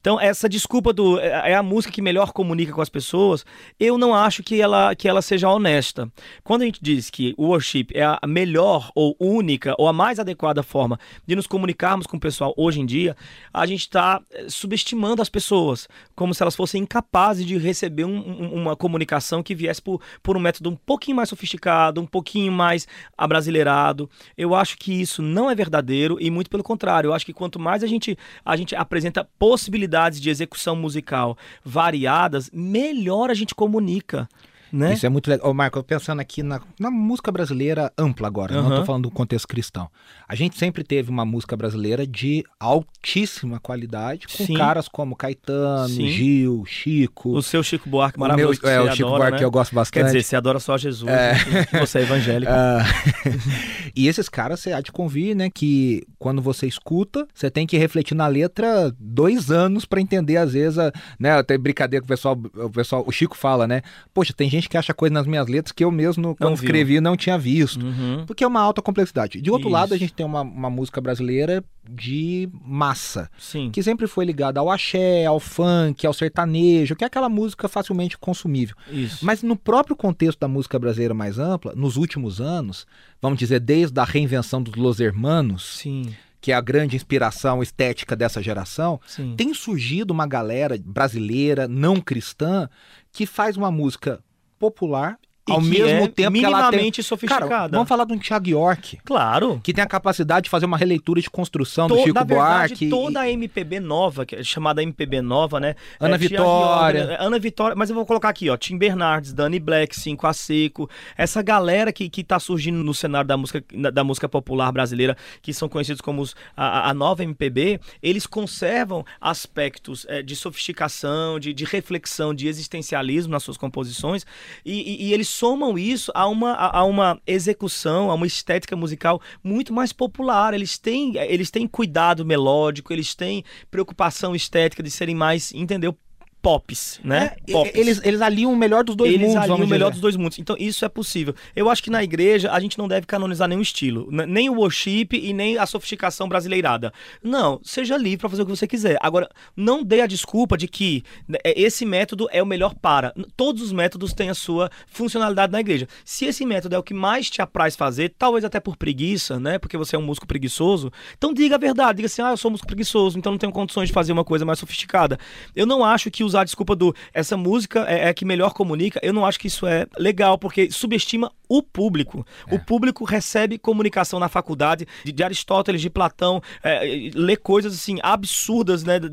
Então, 0.00 0.20
essa 0.20 0.48
desculpa 0.48 0.92
do 0.92 1.18
é, 1.18 1.52
é 1.52 1.54
a 1.54 1.62
música 1.62 1.92
que 1.92 2.02
melhor 2.02 2.32
comunica 2.32 2.72
com 2.72 2.80
as 2.80 2.88
pessoas, 2.88 3.44
eu 3.78 3.96
não 3.96 4.14
acho 4.14 4.42
que 4.42 4.60
ela, 4.60 4.94
que 4.94 5.08
ela 5.08 5.22
seja 5.22 5.48
honesta. 5.48 6.10
Quando 6.42 6.62
a 6.62 6.64
gente 6.64 6.80
diz 6.82 7.10
que 7.10 7.34
o 7.36 7.46
worship 7.46 7.86
é 7.94 8.02
a 8.04 8.26
melhor 8.26 8.90
ou 8.94 9.16
única 9.18 9.74
ou 9.78 9.88
a 9.88 9.92
mais 9.92 10.18
adequada 10.18 10.62
forma 10.62 10.98
de 11.26 11.36
nos 11.36 11.46
comunicarmos 11.46 12.06
com 12.06 12.16
o 12.16 12.20
pessoal 12.20 12.54
hoje 12.56 12.80
em 12.80 12.86
dia, 12.86 13.16
a 13.52 13.66
gente 13.66 13.80
está 13.80 14.20
eh, 14.30 14.46
subestimando 14.48 15.22
as 15.22 15.28
pessoas, 15.28 15.88
como 16.14 16.34
se 16.34 16.42
elas 16.42 16.56
fossem 16.56 16.82
incapazes 16.82 17.46
de 17.46 17.56
receber 17.58 18.04
um, 18.04 18.20
uma 18.52 18.76
comunicação 18.76 19.42
que 19.42 19.54
viesse 19.54 19.80
por, 19.80 20.00
por 20.22 20.36
um 20.36 20.40
método 20.40 20.70
um 20.70 20.76
pouquinho 20.76 21.16
mais 21.16 21.28
sofisticado, 21.28 22.00
um 22.00 22.06
pouquinho 22.06 22.52
mais 22.52 22.86
abrasileirado. 23.16 24.08
Eu 24.36 24.54
acho 24.54 24.76
que 24.76 24.92
isso 24.92 25.22
não 25.22 25.50
é 25.50 25.54
verdadeiro 25.54 26.18
e 26.20 26.30
muito 26.30 26.50
pelo 26.50 26.62
contrário. 26.62 27.08
Eu 27.08 27.14
acho 27.14 27.26
que 27.26 27.32
quanto 27.32 27.58
mais 27.58 27.82
a 27.82 27.86
gente, 27.86 28.16
a 28.44 28.56
gente 28.56 28.74
apresenta 28.74 29.28
possibilidades 29.38 29.61
possibilidades 29.62 30.20
de 30.20 30.28
execução 30.28 30.74
musical 30.74 31.38
variadas, 31.64 32.50
melhor 32.52 33.30
a 33.30 33.34
gente 33.34 33.54
comunica. 33.54 34.28
Né? 34.72 34.94
Isso 34.94 35.04
é 35.04 35.08
muito 35.08 35.28
legal. 35.28 35.50
Ô, 35.50 35.54
Marco, 35.54 35.82
pensando 35.82 36.20
aqui 36.20 36.42
na, 36.42 36.60
na 36.80 36.90
música 36.90 37.30
brasileira 37.30 37.92
ampla 37.98 38.26
agora, 38.26 38.54
uhum. 38.54 38.62
não 38.62 38.70
estou 38.70 38.86
falando 38.86 39.02
do 39.02 39.10
contexto 39.10 39.46
cristão. 39.46 39.88
A 40.26 40.34
gente 40.34 40.58
sempre 40.58 40.82
teve 40.82 41.10
uma 41.10 41.24
música 41.24 41.56
brasileira 41.56 42.06
de 42.06 42.42
altíssima 42.58 43.60
qualidade, 43.60 44.26
com 44.26 44.46
Sim. 44.46 44.54
caras 44.54 44.88
como 44.88 45.14
Caetano, 45.14 45.88
Sim. 45.88 46.08
Gil, 46.08 46.64
Chico. 46.66 47.30
O 47.30 47.42
seu 47.42 47.62
Chico 47.62 47.88
Buarque 47.88 48.18
maravilhoso. 48.18 48.60
Meu, 48.62 48.70
é, 48.70 48.80
o 48.80 48.92
Chico 48.92 49.08
adora, 49.08 49.18
Buarque 49.18 49.40
né? 49.40 49.44
eu 49.44 49.50
gosto 49.50 49.74
bastante. 49.74 49.92
Quer 49.92 50.06
dizer, 50.06 50.22
você 50.22 50.36
adora 50.36 50.58
só 50.58 50.78
Jesus, 50.78 51.10
é. 51.10 51.32
Né? 51.32 51.80
você 51.80 51.98
é 51.98 52.02
evangélico. 52.02 52.50
Uh... 52.50 53.32
e 53.94 54.08
esses 54.08 54.28
caras, 54.28 54.60
você 54.60 54.72
há 54.72 54.80
de 54.80 54.92
convir, 54.92 55.36
né, 55.36 55.50
que 55.50 56.02
quando 56.18 56.40
você 56.40 56.66
escuta, 56.66 57.26
você 57.34 57.50
tem 57.50 57.66
que 57.66 57.76
refletir 57.76 58.14
na 58.14 58.26
letra 58.26 58.94
dois 58.98 59.50
anos 59.50 59.84
para 59.84 60.00
entender, 60.00 60.36
às 60.36 60.52
vezes, 60.52 60.78
a, 60.78 60.92
né, 61.18 61.42
tem 61.42 61.58
brincadeira 61.58 62.02
que 62.02 62.06
o 62.06 62.14
pessoal, 62.14 62.40
o 62.54 62.70
pessoal, 62.70 63.04
o 63.06 63.12
Chico 63.12 63.36
fala, 63.36 63.66
né, 63.66 63.82
poxa, 64.14 64.32
tem 64.32 64.48
gente 64.48 64.61
gente 64.62 64.68
que 64.68 64.76
acha 64.76 64.94
coisa 64.94 65.12
nas 65.12 65.26
minhas 65.26 65.46
letras 65.48 65.72
que 65.72 65.84
eu 65.84 65.90
mesmo, 65.90 66.36
quando 66.36 66.54
escrevi, 66.54 67.00
não 67.00 67.16
tinha 67.16 67.36
visto. 67.36 67.84
Uhum. 67.84 68.24
Porque 68.26 68.44
é 68.44 68.46
uma 68.46 68.60
alta 68.60 68.80
complexidade. 68.80 69.40
De 69.40 69.50
outro 69.50 69.68
Isso. 69.68 69.72
lado, 69.72 69.94
a 69.94 69.98
gente 69.98 70.12
tem 70.12 70.24
uma, 70.24 70.42
uma 70.42 70.70
música 70.70 71.00
brasileira 71.00 71.64
de 71.88 72.48
massa. 72.64 73.28
Sim. 73.38 73.70
Que 73.70 73.82
sempre 73.82 74.06
foi 74.06 74.24
ligada 74.24 74.60
ao 74.60 74.70
axé, 74.70 75.26
ao 75.26 75.40
funk, 75.40 76.06
ao 76.06 76.12
sertanejo, 76.12 76.94
que 76.94 77.04
é 77.04 77.06
aquela 77.06 77.28
música 77.28 77.68
facilmente 77.68 78.16
consumível. 78.16 78.76
Isso. 78.90 79.24
Mas 79.24 79.42
no 79.42 79.56
próprio 79.56 79.96
contexto 79.96 80.38
da 80.38 80.48
música 80.48 80.78
brasileira 80.78 81.14
mais 81.14 81.38
ampla, 81.38 81.74
nos 81.74 81.96
últimos 81.96 82.40
anos, 82.40 82.86
vamos 83.20 83.38
dizer, 83.38 83.60
desde 83.60 83.98
a 84.00 84.04
reinvenção 84.04 84.62
dos 84.62 84.74
Los 84.74 85.00
Hermanos. 85.00 85.78
Sim 85.78 86.12
que 86.42 86.50
é 86.50 86.56
a 86.56 86.60
grande 86.60 86.96
inspiração 86.96 87.62
estética 87.62 88.16
dessa 88.16 88.42
geração, 88.42 89.00
Sim. 89.06 89.34
tem 89.36 89.54
surgido 89.54 90.12
uma 90.12 90.26
galera 90.26 90.76
brasileira 90.84 91.68
não 91.68 92.00
cristã 92.00 92.68
que 93.12 93.24
faz 93.24 93.56
uma 93.56 93.70
música 93.70 94.18
popular 94.62 95.18
ao 95.50 95.60
mesmo 95.60 96.04
é 96.04 96.08
tempo 96.08 96.38
que 96.38 96.44
ela 96.44 96.70
tem 96.70 96.92
sofisticada. 97.02 97.48
Cara, 97.48 97.68
vamos 97.68 97.88
falar 97.88 98.04
de 98.04 98.12
um 98.12 98.18
Thiago 98.18 98.48
York. 98.48 98.98
Claro. 99.04 99.60
Que 99.62 99.72
tem 99.72 99.82
a 99.82 99.86
capacidade 99.86 100.44
de 100.44 100.50
fazer 100.50 100.66
uma 100.66 100.76
releitura 100.76 101.20
de 101.20 101.28
construção 101.28 101.88
do 101.88 101.96
Chico 101.96 102.12
verdade, 102.12 102.34
Buarque. 102.34 102.88
toda 102.88 103.20
a 103.20 103.30
MPB 103.30 103.80
nova, 103.80 104.24
é 104.30 104.42
chamada 104.44 104.82
MPB 104.82 105.20
nova, 105.20 105.58
né? 105.58 105.74
Ana 105.98 106.14
é, 106.14 106.18
Vitória. 106.18 106.98
York, 107.00 107.16
Ana 107.18 107.38
Vitória, 107.38 107.76
mas 107.76 107.90
eu 107.90 107.96
vou 107.96 108.06
colocar 108.06 108.28
aqui, 108.28 108.48
ó, 108.48 108.56
Tim 108.56 108.78
Bernardes, 108.78 109.32
Dani 109.32 109.58
Black, 109.58 109.98
Cinco 109.98 110.26
a 110.26 110.32
Seco, 110.32 110.88
essa 111.16 111.42
galera 111.42 111.92
que, 111.92 112.08
que 112.08 112.22
tá 112.22 112.38
surgindo 112.38 112.82
no 112.84 112.94
cenário 112.94 113.26
da 113.26 113.36
música, 113.36 113.64
da 113.92 114.04
música 114.04 114.28
popular 114.28 114.70
brasileira, 114.70 115.16
que 115.40 115.52
são 115.52 115.68
conhecidos 115.68 116.00
como 116.00 116.22
os, 116.22 116.36
a, 116.56 116.90
a 116.90 116.94
nova 116.94 117.24
MPB, 117.24 117.80
eles 118.00 118.26
conservam 118.26 119.04
aspectos 119.20 120.06
é, 120.08 120.22
de 120.22 120.36
sofisticação, 120.36 121.40
de, 121.40 121.52
de 121.52 121.64
reflexão, 121.64 122.32
de 122.32 122.46
existencialismo 122.46 123.32
nas 123.32 123.42
suas 123.42 123.56
composições, 123.56 124.24
e, 124.64 124.72
e, 124.72 125.08
e 125.08 125.14
eles 125.14 125.31
somam 125.32 125.78
isso 125.78 126.12
a 126.14 126.26
uma, 126.26 126.54
a 126.54 126.84
uma 126.84 127.20
execução, 127.26 128.10
a 128.10 128.14
uma 128.14 128.26
estética 128.26 128.76
musical 128.76 129.20
muito 129.42 129.72
mais 129.72 129.92
popular. 129.92 130.54
Eles 130.54 130.78
têm, 130.78 131.16
eles 131.16 131.50
têm 131.50 131.66
cuidado 131.66 132.24
melódico, 132.24 132.92
eles 132.92 133.14
têm 133.14 133.44
preocupação 133.70 134.34
estética 134.34 134.82
de 134.82 134.90
serem 134.90 135.14
mais, 135.14 135.52
entendeu? 135.52 135.96
Pops, 136.42 137.00
né? 137.04 137.36
É, 137.46 137.52
pops. 137.52 137.72
Eles, 137.74 138.00
eles 138.04 138.20
aliam 138.20 138.52
o 138.52 138.56
melhor 138.56 138.82
dos 138.82 138.96
dois 138.96 139.10
eles 139.10 139.20
mundos. 139.20 139.36
Eles 139.36 139.50
aliam 139.50 139.66
o 139.66 139.70
melhor 139.70 139.90
dos 139.92 140.00
dois 140.00 140.16
mundos. 140.16 140.38
Então 140.40 140.56
isso 140.58 140.84
é 140.84 140.88
possível. 140.88 141.34
Eu 141.54 141.70
acho 141.70 141.82
que 141.82 141.88
na 141.88 142.02
igreja 142.02 142.50
a 142.50 142.58
gente 142.58 142.76
não 142.76 142.88
deve 142.88 143.06
canonizar 143.06 143.48
nenhum 143.48 143.62
estilo, 143.62 144.08
nem 144.10 144.50
o 144.50 144.54
worship 144.54 145.08
e 145.12 145.32
nem 145.32 145.56
a 145.56 145.64
sofisticação 145.64 146.28
brasileirada. 146.28 146.92
Não, 147.22 147.60
seja 147.62 147.96
livre 147.96 148.18
para 148.18 148.28
fazer 148.28 148.42
o 148.42 148.46
que 148.46 148.50
você 148.50 148.66
quiser. 148.66 148.98
Agora, 149.00 149.30
não 149.56 149.84
dê 149.84 150.00
a 150.00 150.06
desculpa 150.06 150.58
de 150.58 150.66
que 150.66 151.04
né, 151.28 151.38
é, 151.44 151.58
esse 151.60 151.86
método 151.86 152.28
é 152.32 152.42
o 152.42 152.46
melhor 152.46 152.74
para. 152.74 153.14
Todos 153.36 153.62
os 153.62 153.72
métodos 153.72 154.12
têm 154.12 154.28
a 154.28 154.34
sua 154.34 154.68
funcionalidade 154.88 155.52
na 155.52 155.60
igreja. 155.60 155.86
Se 156.04 156.24
esse 156.24 156.44
método 156.44 156.74
é 156.74 156.78
o 156.78 156.82
que 156.82 156.92
mais 156.92 157.30
te 157.30 157.40
apraz 157.40 157.76
fazer, 157.76 158.14
talvez 158.18 158.44
até 158.44 158.58
por 158.58 158.76
preguiça, 158.76 159.38
né? 159.38 159.58
Porque 159.58 159.76
você 159.76 159.94
é 159.94 159.98
um 159.98 160.02
músico 160.02 160.26
preguiçoso, 160.26 160.90
então 161.16 161.32
diga 161.32 161.54
a 161.54 161.58
verdade, 161.58 161.98
diga 161.98 162.06
assim: 162.06 162.22
"Ah, 162.22 162.30
eu 162.30 162.36
sou 162.36 162.50
um 162.50 162.52
músico 162.52 162.66
preguiçoso, 162.66 163.16
então 163.16 163.32
não 163.32 163.38
tenho 163.38 163.52
condições 163.52 163.88
de 163.88 163.92
fazer 163.92 164.12
uma 164.12 164.24
coisa 164.24 164.44
mais 164.44 164.58
sofisticada". 164.58 165.18
Eu 165.54 165.66
não 165.66 165.84
acho 165.84 166.10
que 166.10 166.24
os 166.24 166.31
usar 166.32 166.40
a 166.42 166.44
desculpa 166.44 166.74
do 166.74 166.94
essa 167.12 167.36
música 167.36 167.84
é, 167.88 168.08
é, 168.08 168.14
que 168.14 168.24
melhor 168.24 168.52
comunica, 168.52 168.98
eu 169.02 169.12
não 169.12 169.24
acho 169.24 169.38
que 169.38 169.46
isso 169.46 169.66
é 169.66 169.86
legal, 169.98 170.38
porque 170.38 170.70
subestima 170.70 171.30
o 171.48 171.62
público. 171.62 172.26
É. 172.46 172.54
O 172.54 172.58
público 172.58 173.04
recebe 173.04 173.58
comunicação 173.58 174.18
na 174.18 174.28
faculdade 174.28 174.86
de, 175.04 175.12
de 175.12 175.22
Aristóteles, 175.22 175.80
de 175.80 175.90
Platão, 175.90 176.42
é, 176.62 177.10
lê 177.14 177.36
coisas 177.36 177.74
assim 177.74 177.98
absurdas 178.02 178.82
né, 178.82 178.98
de, 178.98 179.10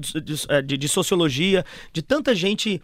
de, 0.63 0.77
de, 0.77 0.87
sociologia, 0.87 1.65
de 1.91 2.01
tanta 2.01 2.33
gente 2.33 2.81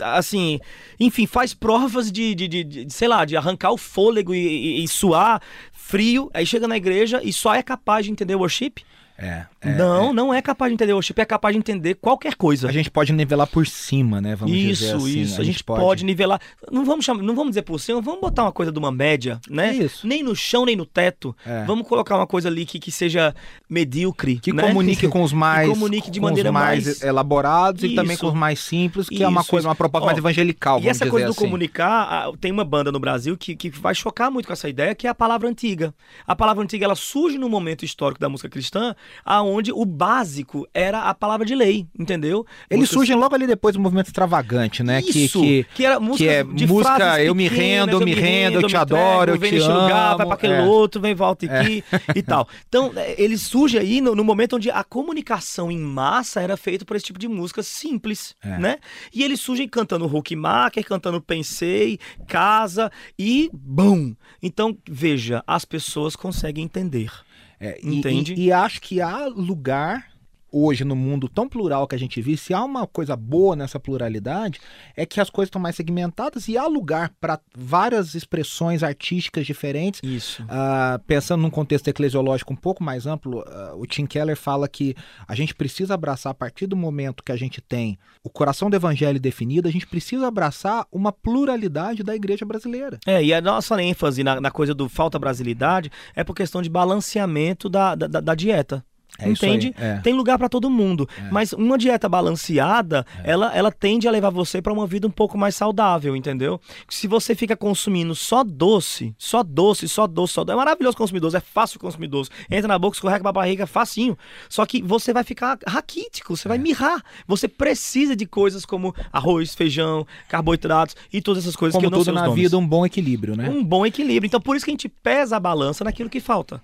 assim, 0.00 0.60
enfim, 0.98 1.26
faz 1.26 1.54
provas 1.54 2.10
de, 2.10 2.34
de, 2.34 2.86
sei 2.90 3.08
lá, 3.08 3.24
de 3.24 3.36
arrancar 3.36 3.70
o 3.70 3.76
fôlego 3.76 4.34
e, 4.34 4.38
e, 4.80 4.84
e 4.84 4.88
suar 4.88 5.40
frio, 5.72 6.30
aí 6.34 6.44
chega 6.44 6.66
na 6.66 6.76
igreja 6.76 7.20
e 7.22 7.32
só 7.32 7.54
é 7.54 7.62
capaz 7.62 8.04
de 8.04 8.12
entender 8.12 8.34
worship. 8.34 8.82
É, 9.18 9.46
é, 9.62 9.74
não, 9.74 10.10
é. 10.10 10.12
não 10.12 10.34
é 10.34 10.42
capaz 10.42 10.68
de 10.68 10.74
entender 10.74 10.92
worship, 10.92 11.14
é 11.16 11.24
capaz 11.24 11.54
de 11.54 11.58
entender 11.58 11.94
qualquer 11.94 12.34
coisa. 12.34 12.68
A 12.68 12.72
gente 12.72 12.90
pode 12.90 13.12
nivelar 13.14 13.46
por 13.46 13.66
cima, 13.66 14.20
né? 14.20 14.36
Vamos 14.36 14.54
isso, 14.54 14.82
dizer 14.82 14.94
assim. 14.94 15.20
Isso, 15.20 15.38
A, 15.38 15.40
a 15.40 15.44
gente, 15.44 15.64
pode... 15.64 15.80
pode... 15.80 16.04
nivelar. 16.04 16.38
Não 16.70 16.84
vamos, 16.84 17.04
chamar, 17.04 17.22
não 17.22 17.34
vamos 17.34 17.52
dizer 17.52 17.62
por 17.62 17.80
cima, 17.80 18.00
vamos 18.02 18.20
botar 18.20 18.42
uma 18.42 18.52
coisa 18.52 18.70
de 18.70 18.78
uma 18.78 18.92
média, 18.92 19.40
né? 19.48 19.74
Isso. 19.74 20.06
Nem 20.06 20.22
no 20.22 20.36
chão, 20.36 20.66
nem 20.66 20.76
no 20.76 20.84
teto. 20.84 21.34
É. 21.46 21.64
Vamos 21.64 21.88
colocar 21.88 22.16
uma 22.16 22.26
coisa 22.26 22.48
ali 22.48 22.66
que, 22.66 22.78
que 22.78 22.92
seja 22.92 23.34
medíocre. 23.70 24.38
Que 24.38 24.52
né? 24.52 24.68
comunique 24.68 25.08
com 25.08 25.22
os 25.22 25.32
mais. 25.32 25.66
que 25.66 25.74
comunique 25.74 26.10
de 26.10 26.20
maneira 26.20 26.52
mais, 26.52 26.84
mais, 26.84 27.02
elaborados 27.02 27.82
isso. 27.82 27.92
e 27.92 27.96
também 27.96 28.18
com 28.18 28.26
os 28.26 28.34
mais 28.34 28.60
simples, 28.60 29.08
que 29.08 29.14
isso, 29.14 29.24
é 29.24 29.28
uma 29.28 29.44
coisa, 29.44 29.66
uma 29.68 29.74
proposta 29.74 30.04
Ó, 30.04 30.06
mais 30.06 30.18
evangelical. 30.18 30.78
E 30.80 30.88
essa 30.90 31.06
coisa 31.06 31.28
assim. 31.28 31.34
do 31.34 31.40
comunicar, 31.42 32.30
tem 32.38 32.52
uma 32.52 32.64
banda 32.64 32.92
no 32.92 33.00
Brasil 33.00 33.34
que, 33.36 33.56
que 33.56 33.70
vai 33.70 33.94
chocar 33.94 34.30
muito 34.30 34.46
com 34.46 34.52
essa 34.52 34.68
ideia, 34.68 34.94
que 34.94 35.06
é 35.06 35.10
a 35.10 35.14
palavra 35.14 35.48
antiga. 35.48 35.94
A 36.26 36.36
palavra 36.36 36.62
antiga 36.62 36.84
ela 36.84 36.94
surge 36.94 37.38
no 37.38 37.48
momento 37.48 37.82
histórico 37.82 38.20
da 38.20 38.28
música 38.28 38.50
cristã, 38.50 38.94
aonde 39.24 39.72
o 39.72 39.84
básico 39.84 40.66
era 40.72 41.02
a 41.02 41.14
palavra 41.14 41.44
de 41.46 41.54
lei, 41.54 41.86
entendeu? 41.98 42.46
Eles 42.70 42.82
Músicas... 42.82 42.94
surgem 42.94 43.16
logo 43.16 43.34
ali 43.34 43.46
depois 43.46 43.74
do 43.74 43.80
movimento 43.80 44.06
extravagante, 44.06 44.82
né? 44.82 45.00
Isso, 45.00 45.40
que, 45.40 45.64
que, 45.64 45.66
que 45.74 45.86
era 45.86 45.98
música, 46.00 46.24
que 46.24 46.28
é 46.28 46.44
de 46.44 46.66
música 46.66 47.22
eu 47.22 47.34
me 47.34 47.48
rendo, 47.48 47.92
eu 47.92 48.00
me 48.00 48.14
rendo, 48.14 48.60
eu 48.60 48.68
te 48.68 48.76
adoro, 48.76 49.32
eu 49.32 49.38
te 49.38 49.56
amo. 49.58 49.82
Lugar, 49.82 50.16
vai 50.16 50.26
para 50.26 50.34
aquele 50.34 50.54
é. 50.54 50.62
outro, 50.62 51.00
vem 51.00 51.14
volta 51.14 51.46
aqui 51.46 51.84
é. 51.92 52.18
e 52.18 52.22
tal. 52.22 52.48
Então, 52.68 52.92
é, 52.96 53.20
ele 53.20 53.36
surge 53.38 53.78
aí 53.78 54.00
no, 54.00 54.14
no, 54.14 54.24
momento 54.24 54.56
onde 54.56 54.70
a 54.70 54.82
comunicação 54.82 55.70
em 55.70 55.78
massa 55.78 56.40
era 56.40 56.56
feita 56.56 56.84
por 56.84 56.96
esse 56.96 57.06
tipo 57.06 57.18
de 57.18 57.28
música 57.28 57.62
simples, 57.62 58.34
é. 58.42 58.58
né? 58.58 58.78
E 59.12 59.22
eles 59.22 59.40
surgem 59.40 59.68
cantando 59.68 60.06
Rockmaker, 60.06 60.84
cantando 60.84 61.20
Pensei, 61.20 61.98
Casa 62.26 62.90
e 63.18 63.50
bom. 63.52 64.14
Então, 64.42 64.76
veja, 64.88 65.42
as 65.46 65.64
pessoas 65.64 66.16
conseguem 66.16 66.64
entender. 66.64 67.10
É, 67.58 67.78
Entende? 67.82 68.34
E, 68.34 68.40
e, 68.40 68.44
e 68.46 68.52
acho 68.52 68.80
que 68.80 69.00
há 69.00 69.26
lugar 69.26 70.15
hoje 70.56 70.84
no 70.84 70.96
mundo 70.96 71.28
tão 71.28 71.48
plural 71.48 71.86
que 71.86 71.94
a 71.94 71.98
gente 71.98 72.20
vive, 72.22 72.38
se 72.38 72.54
há 72.54 72.64
uma 72.64 72.86
coisa 72.86 73.14
boa 73.14 73.54
nessa 73.54 73.78
pluralidade, 73.78 74.58
é 74.96 75.04
que 75.04 75.20
as 75.20 75.28
coisas 75.28 75.48
estão 75.48 75.60
mais 75.60 75.76
segmentadas 75.76 76.48
e 76.48 76.56
há 76.56 76.66
lugar 76.66 77.12
para 77.20 77.38
várias 77.54 78.14
expressões 78.14 78.82
artísticas 78.82 79.46
diferentes. 79.46 80.00
Isso. 80.02 80.42
Uh, 80.44 80.98
pensando 81.06 81.42
num 81.42 81.50
contexto 81.50 81.88
eclesiológico 81.88 82.52
um 82.52 82.56
pouco 82.56 82.82
mais 82.82 83.06
amplo, 83.06 83.40
uh, 83.40 83.76
o 83.76 83.86
Tim 83.86 84.06
Keller 84.06 84.36
fala 84.36 84.66
que 84.66 84.94
a 85.28 85.34
gente 85.34 85.54
precisa 85.54 85.94
abraçar, 85.94 86.30
a 86.30 86.34
partir 86.34 86.66
do 86.66 86.76
momento 86.76 87.22
que 87.22 87.32
a 87.32 87.36
gente 87.36 87.60
tem 87.60 87.98
o 88.24 88.30
coração 88.30 88.70
do 88.70 88.76
evangelho 88.76 89.20
definido, 89.20 89.68
a 89.68 89.70
gente 89.70 89.86
precisa 89.86 90.26
abraçar 90.26 90.86
uma 90.90 91.12
pluralidade 91.12 92.02
da 92.02 92.14
igreja 92.14 92.44
brasileira. 92.44 92.98
É, 93.06 93.22
e 93.22 93.32
a 93.32 93.40
nossa 93.40 93.80
ênfase 93.82 94.24
na, 94.24 94.40
na 94.40 94.50
coisa 94.50 94.74
do 94.74 94.88
falta 94.88 95.18
brasilidade 95.18 95.90
é 96.14 96.24
por 96.24 96.34
questão 96.34 96.62
de 96.62 96.70
balanceamento 96.70 97.68
da, 97.68 97.94
da, 97.94 98.20
da 98.20 98.34
dieta. 98.34 98.84
É 99.18 99.28
entende? 99.30 99.74
É. 99.78 99.98
Tem 99.98 100.12
lugar 100.12 100.38
para 100.38 100.48
todo 100.48 100.68
mundo. 100.68 101.08
É. 101.18 101.30
Mas 101.30 101.52
uma 101.52 101.78
dieta 101.78 102.08
balanceada, 102.08 103.06
é. 103.24 103.30
ela, 103.32 103.54
ela 103.56 103.72
tende 103.72 104.06
a 104.06 104.10
levar 104.10 104.30
você 104.30 104.60
para 104.60 104.72
uma 104.72 104.86
vida 104.86 105.06
um 105.06 105.10
pouco 105.10 105.38
mais 105.38 105.54
saudável, 105.54 106.14
entendeu? 106.14 106.60
Se 106.88 107.06
você 107.06 107.34
fica 107.34 107.56
consumindo 107.56 108.14
só 108.14 108.44
doce, 108.44 109.14
só 109.18 109.42
doce, 109.42 109.88
só 109.88 110.06
doce, 110.06 110.34
só 110.34 110.44
doce, 110.44 110.52
é 110.52 110.56
maravilhoso 110.56 110.96
consumir 110.96 111.20
doce, 111.20 111.36
é 111.36 111.40
fácil 111.40 111.80
consumir 111.80 112.08
doce. 112.08 112.30
Entra 112.50 112.68
na 112.68 112.78
boca, 112.78 112.96
escorrega 112.96 113.22
pra 113.22 113.32
barriga, 113.32 113.64
é 113.64 113.66
facinho. 113.66 114.16
Só 114.48 114.66
que 114.66 114.82
você 114.82 115.12
vai 115.12 115.24
ficar 115.24 115.58
raquítico, 115.66 116.36
você 116.36 116.46
vai 116.46 116.58
é. 116.58 116.60
mirrar. 116.60 117.02
Você 117.26 117.48
precisa 117.48 118.14
de 118.14 118.26
coisas 118.26 118.66
como 118.66 118.94
arroz, 119.10 119.54
feijão, 119.54 120.06
carboidratos 120.28 120.94
e 121.12 121.22
todas 121.22 121.44
essas 121.44 121.56
coisas 121.56 121.72
como 121.72 121.82
que 121.82 121.86
eu 121.86 121.90
não 121.90 122.04
tudo 122.04 122.12
na 122.12 122.26
nomes. 122.26 122.42
vida, 122.42 122.58
um 122.58 122.66
bom 122.66 122.84
equilíbrio, 122.84 123.34
né? 123.34 123.48
Um 123.48 123.64
bom 123.64 123.86
equilíbrio. 123.86 124.26
Então 124.26 124.40
por 124.40 124.56
isso 124.56 124.64
que 124.64 124.70
a 124.70 124.74
gente 124.74 124.88
pesa 124.88 125.36
a 125.36 125.40
balança 125.40 125.82
naquilo 125.84 126.10
que 126.10 126.20
falta. 126.20 126.60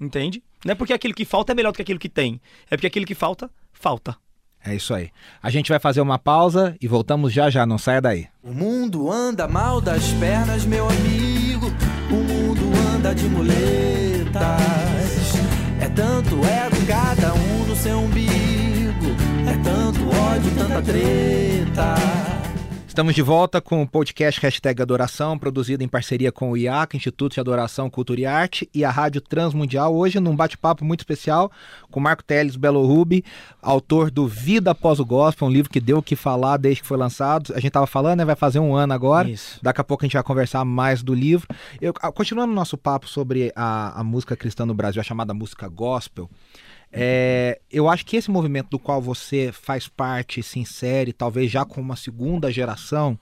Entende? 0.00 0.42
Não 0.64 0.72
é 0.72 0.74
porque 0.74 0.92
aquilo 0.92 1.14
que 1.14 1.24
falta 1.24 1.52
é 1.52 1.54
melhor 1.54 1.72
do 1.72 1.76
que 1.76 1.82
aquilo 1.82 1.98
que 1.98 2.08
tem. 2.08 2.40
É 2.70 2.76
porque 2.76 2.86
aquilo 2.86 3.06
que 3.06 3.14
falta, 3.14 3.50
falta. 3.72 4.16
É 4.62 4.74
isso 4.74 4.92
aí. 4.92 5.10
A 5.42 5.48
gente 5.48 5.70
vai 5.70 5.78
fazer 5.78 6.02
uma 6.02 6.18
pausa 6.18 6.76
e 6.80 6.86
voltamos 6.86 7.32
já 7.32 7.48
já, 7.48 7.64
não 7.64 7.78
saia 7.78 8.00
daí. 8.00 8.26
O 8.42 8.52
mundo 8.52 9.10
anda 9.10 9.48
mal 9.48 9.80
das 9.80 10.12
pernas, 10.14 10.66
meu 10.66 10.86
amigo. 10.86 11.66
O 12.10 12.14
mundo 12.14 12.70
anda 12.94 13.14
de 13.14 13.24
muletas. 13.24 13.60
É 15.80 15.88
tanto 15.88 16.36
ego, 16.44 16.86
cada 16.86 17.32
um 17.34 17.64
no 17.66 17.74
seu 17.74 17.98
umbigo. 17.98 19.06
É 19.48 19.56
tanto 19.64 20.06
ódio, 20.14 20.54
tanta 20.54 20.82
treta. 20.82 22.39
Estamos 23.00 23.14
de 23.14 23.22
volta 23.22 23.62
com 23.62 23.80
o 23.80 23.88
podcast 23.88 24.38
Hashtag 24.42 24.82
Adoração, 24.82 25.38
produzido 25.38 25.82
em 25.82 25.88
parceria 25.88 26.30
com 26.30 26.50
o 26.50 26.56
IAC, 26.56 26.98
Instituto 26.98 27.32
de 27.32 27.40
Adoração, 27.40 27.88
Cultura 27.88 28.20
e 28.20 28.26
Arte, 28.26 28.68
e 28.74 28.84
a 28.84 28.90
Rádio 28.90 29.22
Transmundial. 29.22 29.96
Hoje, 29.96 30.20
num 30.20 30.36
bate-papo 30.36 30.84
muito 30.84 31.00
especial 31.00 31.50
com 31.90 31.98
Marco 31.98 32.22
Teles 32.22 32.56
Belo 32.56 32.84
Rubi, 32.86 33.24
autor 33.62 34.10
do 34.10 34.28
Vida 34.28 34.72
Após 34.72 35.00
o 35.00 35.06
Gospel, 35.06 35.48
um 35.48 35.50
livro 35.50 35.70
que 35.70 35.80
deu 35.80 35.96
o 35.96 36.02
que 36.02 36.14
falar 36.14 36.58
desde 36.58 36.82
que 36.82 36.86
foi 36.86 36.98
lançado. 36.98 37.54
A 37.54 37.56
gente 37.56 37.68
estava 37.68 37.86
falando, 37.86 38.18
né? 38.18 38.24
Vai 38.26 38.36
fazer 38.36 38.58
um 38.58 38.74
ano 38.74 38.92
agora. 38.92 39.30
Isso. 39.30 39.58
Daqui 39.62 39.80
a 39.80 39.84
pouco 39.84 40.04
a 40.04 40.06
gente 40.06 40.12
vai 40.12 40.22
conversar 40.22 40.62
mais 40.66 41.02
do 41.02 41.14
livro. 41.14 41.48
Eu, 41.80 41.94
continuando 41.94 42.52
o 42.52 42.54
nosso 42.54 42.76
papo 42.76 43.08
sobre 43.08 43.50
a, 43.56 43.98
a 43.98 44.04
música 44.04 44.36
cristã 44.36 44.66
no 44.66 44.74
Brasil, 44.74 45.00
a 45.00 45.04
chamada 45.04 45.32
música 45.32 45.66
gospel. 45.68 46.28
É, 46.92 47.60
eu 47.70 47.88
acho 47.88 48.04
que 48.04 48.16
esse 48.16 48.30
movimento 48.30 48.70
do 48.70 48.78
qual 48.78 49.00
você 49.00 49.50
faz 49.52 49.86
parte, 49.86 50.42
se 50.42 50.58
insere, 50.58 51.12
talvez 51.12 51.50
já 51.50 51.64
com 51.64 51.80
uma 51.80 51.96
segunda 51.96 52.50
geração, 52.50 53.18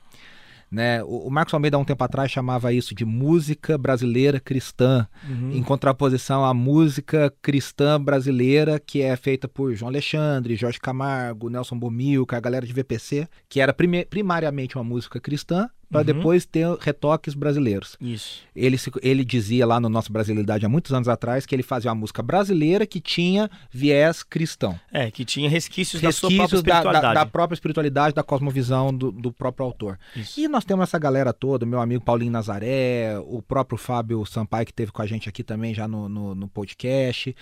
né? 0.70 1.02
O, 1.04 1.30
Marcos 1.30 1.54
Almeida, 1.54 1.76
há 1.76 1.80
um 1.80 1.84
tempo 1.84 2.04
atrás, 2.04 2.30
chamava 2.30 2.72
isso 2.72 2.94
de 2.94 3.04
música 3.04 3.78
brasileira 3.78 4.38
cristã, 4.38 5.06
uhum. 5.28 5.52
em 5.52 5.62
contraposição 5.62 6.44
à 6.44 6.52
música 6.52 7.32
cristã 7.40 8.00
brasileira, 8.00 8.78
que 8.78 9.00
é 9.00 9.16
feita 9.16 9.48
por 9.48 9.74
João 9.74 9.88
Alexandre, 9.88 10.56
Jorge 10.56 10.78
Camargo, 10.78 11.48
Nelson 11.48 11.78
Bomilca, 11.78 12.36
a 12.36 12.40
galera 12.40 12.66
de 12.66 12.72
VPC, 12.72 13.28
que 13.48 13.60
era 13.60 13.74
primariamente 14.08 14.76
uma 14.76 14.84
música 14.84 15.18
cristã, 15.18 15.70
para 15.90 16.00
uhum. 16.00 16.04
depois 16.04 16.44
ter 16.44 16.66
retoques 16.80 17.34
brasileiros. 17.34 17.96
Isso. 18.00 18.42
Ele, 18.54 18.76
ele 19.02 19.24
dizia 19.24 19.66
lá 19.66 19.80
no 19.80 19.88
nosso 19.88 20.12
Brasilidade 20.12 20.66
há 20.66 20.68
muitos 20.68 20.92
anos 20.92 21.08
atrás 21.08 21.46
que 21.46 21.54
ele 21.54 21.62
fazia 21.62 21.90
uma 21.90 21.94
música 21.94 22.22
brasileira 22.22 22.86
que 22.86 23.00
tinha 23.00 23.50
viés 23.70 24.22
cristão. 24.22 24.78
É, 24.92 25.10
que 25.10 25.24
tinha 25.24 25.48
resquícios, 25.48 26.02
resquícios 26.02 26.62
da, 26.62 26.82
da, 26.82 27.00
da, 27.00 27.14
da, 27.14 27.26
própria 27.26 27.54
espiritualidade, 27.54 28.14
da 28.14 28.22
cosmovisão 28.22 28.94
do, 28.94 29.10
do 29.10 29.32
próprio 29.32 29.64
autor. 29.66 29.98
Isso. 30.14 30.38
E 30.38 30.46
nós 30.48 30.64
temos 30.64 30.82
essa 30.82 30.98
galera 30.98 31.32
toda, 31.32 31.64
meu 31.64 31.80
amigo 31.80 32.04
Paulinho 32.04 32.32
Nazaré, 32.32 33.18
o 33.26 33.40
próprio 33.40 33.78
Fábio 33.78 34.24
Sampaio, 34.26 34.66
que 34.66 34.74
teve 34.74 34.92
com 34.92 35.00
a 35.00 35.06
gente 35.06 35.28
aqui 35.28 35.42
também 35.42 35.72
já 35.72 35.88
no, 35.88 36.08
no, 36.08 36.34
no 36.34 36.48
podcast. 36.48 37.34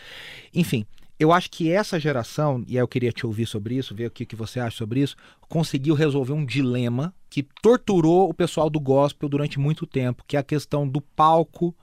Enfim, 0.55 0.87
eu 1.19 1.33
acho 1.33 1.51
que 1.51 1.71
essa 1.71 1.99
geração, 1.99 2.63
e 2.67 2.77
aí 2.77 2.83
eu 2.83 2.89
queria 2.89 3.13
te 3.13 3.27
ouvir 3.27 3.47
sobre 3.47 3.77
isso, 3.77 3.95
ver 3.95 4.07
o 4.07 4.11
que, 4.11 4.27
que 4.27 4.37
você 4.37 4.61
acha 4.61 4.77
sobre 4.77 5.01
isso, 5.01 5.17
conseguiu 5.49 5.95
resolver 5.95 6.33
um 6.33 6.45
dilema 6.45 7.15
que 7.31 7.43
torturou 7.63 8.29
o 8.29 8.35
pessoal 8.35 8.69
do 8.69 8.79
gospel 8.79 9.29
durante 9.29 9.59
muito 9.59 9.87
tempo, 9.87 10.25
que 10.27 10.37
é 10.37 10.41
a 10.41 10.45
questão 10.45 10.87
do 10.87 11.01
palco, 11.01 11.75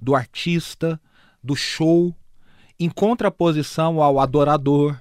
do 0.00 0.14
artista, 0.14 1.00
do 1.42 1.54
show, 1.54 2.14
em 2.78 2.88
contraposição 2.88 4.02
ao 4.02 4.18
adorador, 4.18 4.98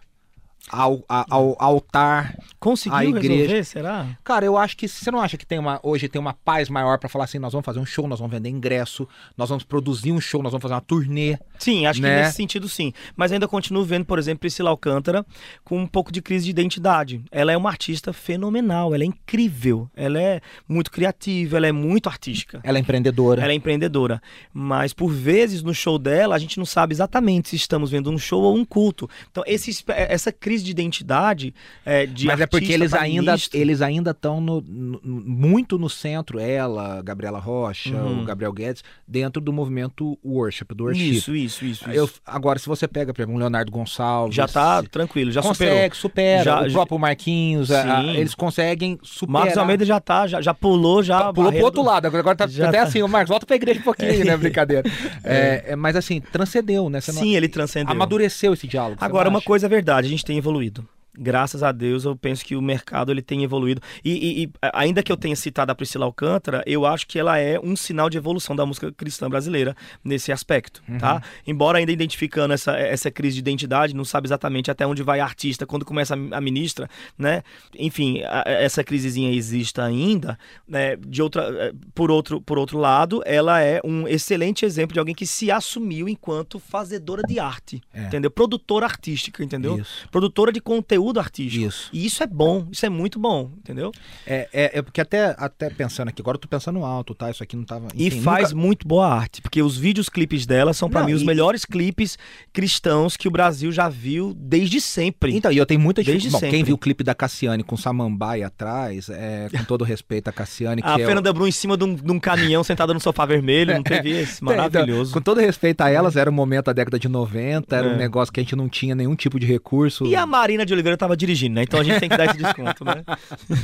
ao, 0.68 1.04
ao, 1.08 1.30
ao 1.30 1.56
altar, 1.60 2.36
Conseguiu 2.60 2.98
a 2.98 3.06
igreja. 3.06 3.34
resolver, 3.34 3.64
será? 3.64 4.08
Cara, 4.24 4.46
eu 4.46 4.58
acho 4.58 4.76
que 4.76 4.88
você 4.88 5.10
não 5.10 5.20
acha 5.22 5.38
que 5.38 5.46
tem 5.46 5.58
uma 5.58 5.80
hoje 5.82 6.08
tem 6.10 6.20
uma 6.20 6.34
paz 6.34 6.70
maior 6.70 7.00
para 7.00 7.08
falar 7.08 7.26
assim, 7.26 7.40
nós 7.40 7.54
vamos 7.54 7.66
fazer 7.66 7.80
um 7.80 7.86
show, 7.86 8.08
nós 8.08 8.20
vamos 8.20 8.32
vender 8.34 8.50
ingresso, 8.50 9.08
nós 9.38 9.50
vamos 9.50 9.64
produzir 9.64 10.12
um 10.12 10.20
show, 10.20 10.44
nós 10.44 10.52
vamos 10.52 10.62
fazer 10.62 10.74
uma 10.74 10.82
turnê. 10.82 11.38
Sim, 11.58 11.86
acho 11.86 12.02
né? 12.02 12.10
que 12.10 12.24
nesse 12.24 12.36
sentido 12.36 12.68
sim. 12.68 12.92
Mas 13.16 13.32
ainda 13.32 13.48
continuo 13.48 13.84
vendo, 13.84 14.06
por 14.06 14.20
exemplo, 14.20 14.42
Priscila 14.42 14.70
Alcântara 14.70 15.26
com 15.64 15.80
um 15.80 15.88
pouco 15.88 16.12
de 16.12 16.22
crise 16.22 16.46
de 16.46 16.52
identidade. 16.52 17.22
Ela 17.32 17.52
é 17.52 17.58
uma 17.58 17.70
artista 17.70 18.12
fenomenal, 18.12 18.94
ela 18.94 19.04
é 19.04 19.08
incrível, 19.08 19.90
ela 19.96 20.22
é 20.22 20.42
muito 20.68 20.92
criativa, 20.92 21.58
ela 21.58 21.68
é 21.68 21.72
muito 21.72 22.10
artística. 22.10 22.60
Ela 22.64 22.78
é 22.78 22.82
empreendedora. 22.82 23.42
Ela 23.42 23.54
é 23.54 23.56
empreendedora. 23.56 24.22
Mas 24.54 24.94
por 24.94 25.12
vezes 25.12 25.64
no 25.64 25.74
show 25.74 25.98
dela 25.98 26.36
a 26.36 26.40
gente 26.40 26.58
não 26.58 26.66
sabe 26.66 26.94
exatamente 26.94 27.50
se 27.50 27.56
estamos 27.56 27.90
vendo 27.90 28.12
um 28.12 28.18
show 28.18 28.42
ou 28.42 28.56
um 28.56 28.66
culto. 28.66 29.10
Então 29.32 29.44
esse, 29.48 29.84
essa 29.88 30.32
crise 30.32 30.49
de 30.58 30.72
identidade 30.72 31.54
é, 31.86 32.06
de 32.06 32.26
Mas 32.26 32.42
é 32.42 32.48
porque 32.48 32.72
eles 32.72 32.94
ainda 32.94 33.36
eles 33.54 33.82
ainda 33.82 34.12
estão 34.12 34.42
no, 34.42 34.62
no, 34.62 35.02
muito 35.04 35.78
no 35.78 35.90
centro, 35.90 36.40
ela, 36.40 37.02
Gabriela 37.02 37.40
Rocha, 37.40 37.96
uhum. 37.96 38.22
o 38.22 38.26
Gabriel 38.26 38.52
Guedes, 38.52 38.84
dentro 39.08 39.42
do 39.42 39.54
movimento 39.54 40.18
worship, 40.24 40.66
do 40.74 40.86
worship. 40.86 41.12
Isso, 41.12 41.36
isso, 41.36 41.66
isso. 41.66 41.90
Eu, 41.90 42.10
agora, 42.26 42.60
se 42.60 42.68
você 42.68 42.88
pega, 42.88 43.14
por 43.14 43.22
exemplo, 43.22 43.36
um 43.36 43.40
Leonardo 43.40 43.72
Gonçalves... 43.72 44.36
Já 44.36 44.48
tá 44.48 44.84
tranquilo, 44.84 45.32
já 45.32 45.42
consegue, 45.42 45.96
superou. 45.96 45.96
supera. 45.96 46.44
Já, 46.44 46.68
o 46.68 46.72
próprio 46.72 47.00
Marquinhos, 47.00 47.72
a, 47.72 48.04
eles 48.04 48.36
conseguem 48.36 49.00
superar. 49.02 49.42
Marcos 49.42 49.58
Almeida 49.58 49.86
já 49.86 50.00
tá, 50.00 50.28
já, 50.28 50.42
já 50.42 50.54
pulou, 50.54 51.04
já... 51.04 51.32
Pulou 51.34 51.52
pro 51.52 51.64
outro 51.64 51.82
do... 51.82 51.88
lado, 51.88 52.06
agora 52.06 52.36
tá 52.36 52.48
já 52.48 52.70
até 52.70 52.80
tá... 52.80 52.84
assim, 52.84 53.02
o 53.02 53.08
Marcos, 53.08 53.30
volta 53.30 53.46
pra 53.46 53.56
igreja 53.56 53.80
um 53.80 53.84
pouquinho, 53.84 54.26
né, 54.26 54.36
brincadeira. 54.38 54.84
É. 55.24 55.64
É, 55.70 55.76
mas 55.76 55.96
assim, 55.96 56.22
transcendeu, 56.22 56.90
né? 56.90 57.02
Sim, 57.02 57.36
ele 57.36 57.48
transcendeu. 57.48 57.92
Amadureceu 57.92 58.54
esse 58.54 58.68
diálogo. 58.68 58.98
Agora, 59.00 59.30
uma 59.30 59.42
coisa 59.42 59.66
é 59.66 59.70
verdade, 59.70 60.08
a 60.08 60.10
gente 60.10 60.26
tem 60.26 60.39
evoluído 60.40 60.84
graças 61.20 61.62
a 61.62 61.72
Deus, 61.72 62.06
eu 62.06 62.16
penso 62.16 62.46
que 62.46 62.56
o 62.56 62.62
mercado 62.62 63.12
ele 63.12 63.22
tem 63.22 63.44
evoluído. 63.44 63.82
E, 64.04 64.12
e, 64.12 64.44
e, 64.44 64.52
ainda 64.74 65.04
que 65.04 65.12
eu 65.12 65.18
tenha 65.18 65.36
citado 65.36 65.72
a 65.72 65.76
Priscila 65.76 66.06
Alcântara, 66.06 66.64
eu 66.66 66.86
acho 66.86 67.06
que 67.06 67.20
ela 67.20 67.38
é 67.38 67.60
um 67.60 67.76
sinal 67.76 68.10
de 68.10 68.18
evolução 68.18 68.56
da 68.56 68.66
música 68.66 68.92
cristã 68.92 69.30
brasileira 69.30 69.76
nesse 70.04 70.32
aspecto, 70.32 70.82
uhum. 70.88 70.98
tá? 70.98 71.22
Embora 71.46 71.78
ainda 71.78 71.92
identificando 71.92 72.54
essa, 72.54 72.72
essa 72.78 73.12
crise 73.12 73.36
de 73.36 73.40
identidade, 73.40 73.96
não 73.96 74.06
sabe 74.06 74.28
exatamente 74.28 74.72
até 74.72 74.88
onde 74.88 75.04
vai 75.04 75.20
a 75.20 75.24
artista 75.24 75.66
quando 75.66 75.86
começa 75.86 76.14
a 76.14 76.42
ministra, 76.42 76.90
né? 77.18 77.44
Enfim, 77.78 78.22
a, 78.24 78.44
essa 78.48 78.84
crisezinha 78.84 79.32
existe 79.32 79.82
ainda, 79.82 80.40
né? 80.68 80.96
De 80.96 81.22
outra, 81.22 81.44
é, 81.66 81.74
por 81.94 82.10
outro, 82.10 82.40
por 82.42 82.58
outro 82.58 82.78
lado, 82.78 83.22
ela 83.26 83.62
é 83.62 83.82
um 83.84 84.08
excelente 84.08 84.66
exemplo 84.66 84.94
de 84.94 85.00
alguém 85.00 85.16
que 85.16 85.28
se 85.28 85.52
assumiu 85.52 86.08
enquanto 86.08 86.60
fazedora 86.60 87.24
de 87.24 87.40
arte, 87.40 87.82
é. 87.94 88.04
entendeu? 88.04 88.32
Produtora 88.32 88.86
artística, 88.86 89.44
entendeu? 89.44 89.80
Isso. 89.80 90.08
Produtora 90.10 90.52
de 90.52 90.62
conteúdo 90.62 91.09
artístico. 91.18 91.66
Isso. 91.66 91.90
E 91.94 92.06
isso 92.06 92.22
é 92.22 92.28
bom, 92.28 92.68
isso 92.70 92.86
é 92.86 92.90
muito 92.90 93.18
bom, 93.18 93.52
entendeu? 93.58 93.94
É, 94.28 94.50
é, 94.52 94.80
é 94.80 94.82
porque 94.82 95.00
até, 95.00 95.34
até 95.38 95.70
pensando 95.70 96.10
aqui, 96.10 96.22
agora 96.22 96.36
eu 96.36 96.42
tô 96.42 96.48
pensando 96.50 96.84
alto, 96.84 97.16
tá? 97.16 97.32
Isso 97.32 97.42
aqui 97.42 97.56
não 97.56 97.64
tava. 97.64 97.88
Enfim, 97.96 98.20
e 98.20 98.22
faz 98.22 98.52
nunca... 98.52 98.68
muito 98.68 98.88
boa 98.88 99.08
arte, 99.08 99.42
porque 99.42 99.62
os 99.62 99.78
vídeos 99.78 100.10
clipes 100.10 100.46
dela 100.46 100.74
são 100.74 100.90
para 100.90 101.06
mim 101.06 101.14
os 101.14 101.24
melhores 101.24 101.64
clipes 101.64 102.18
cristãos 102.52 103.16
que 103.16 103.28
o 103.28 103.32
Brasil 103.32 103.72
já 103.72 103.88
viu 103.88 104.34
desde 104.36 104.82
sempre. 104.82 105.36
Então, 105.36 105.52
e 105.52 105.58
eu 105.58 105.66
tenho 105.66 105.80
muita 105.80 106.04
gente. 106.04 106.30
Bom, 106.30 106.40
quem 106.40 106.64
viu 106.64 106.76
o 106.76 106.78
clipe 106.78 107.04
da 107.04 107.16
Cassiane 107.16 107.64
com 107.64 107.78
Samambaia 107.78 108.48
atrás, 108.48 109.10
é, 109.10 109.48
com 109.50 109.64
todo 109.64 109.84
respeito 109.84 110.28
a 110.28 110.34
Cassiane. 110.34 110.82
a 110.84 110.98
Fernanda 110.98 111.30
é 111.30 111.32
o... 111.32 111.34
Brum 111.34 111.48
em 111.48 111.52
cima 111.52 111.78
de 111.78 111.84
um, 111.84 111.96
de 111.96 112.12
um 112.12 112.20
caminhão 112.20 112.64
sentada 112.64 112.94
no 112.94 113.00
sofá 113.00 113.26
vermelho, 113.26 113.76
não 113.76 113.84
teve 113.84 114.10
esse? 114.20 114.44
Então, 114.44 114.56
maravilhoso. 114.56 115.12
Então, 115.12 115.22
com 115.22 115.24
todo 115.24 115.40
respeito 115.40 115.82
a 115.82 115.90
elas, 115.90 116.16
era 116.16 116.30
um 116.30 116.34
momento 116.34 116.66
da 116.66 116.74
década 116.74 117.00
de 117.00 117.08
90, 117.08 117.76
era 117.76 117.88
é. 117.88 117.94
um 117.94 117.98
negócio 117.98 118.34
que 118.34 118.40
a 118.40 118.44
gente 118.44 118.56
não 118.56 118.68
tinha 118.68 118.96
nenhum 118.96 119.16
tipo 119.16 119.40
de 119.40 119.46
recurso. 119.46 120.06
E 120.06 120.16
a 120.16 120.26
Marina 120.26 120.66
de 120.66 120.74
Oliveira 120.74 120.98
tava 121.00 121.18
dirigindo, 121.18 121.56
né? 121.56 121.64
Então 121.64 121.80
a 121.80 121.84
gente 121.84 122.00
tem 122.00 122.10
que 122.10 122.18
dar 122.18 122.26
esse 122.26 122.38
desconto, 122.38 122.86
né? 122.86 123.04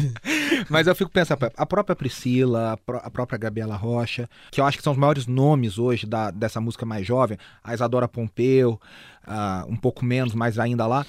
Mas 0.69 0.87
eu 0.87 0.95
fico 0.95 1.11
pensando, 1.11 1.51
a 1.55 1.65
própria 1.65 1.95
Priscila, 1.95 2.77
a 3.03 3.09
própria 3.11 3.37
Gabriela 3.37 3.75
Rocha, 3.75 4.29
que 4.51 4.59
eu 4.59 4.65
acho 4.65 4.77
que 4.77 4.83
são 4.83 4.93
os 4.93 4.99
maiores 4.99 5.27
nomes 5.27 5.77
hoje 5.77 6.07
da, 6.07 6.31
dessa 6.31 6.59
música 6.59 6.85
mais 6.85 7.05
jovem, 7.05 7.37
a 7.63 7.73
Isadora 7.73 8.07
Pompeu, 8.07 8.79
uh, 9.27 9.71
um 9.71 9.75
pouco 9.75 10.03
menos, 10.03 10.33
mas 10.33 10.57
ainda 10.57 10.87
lá 10.87 11.05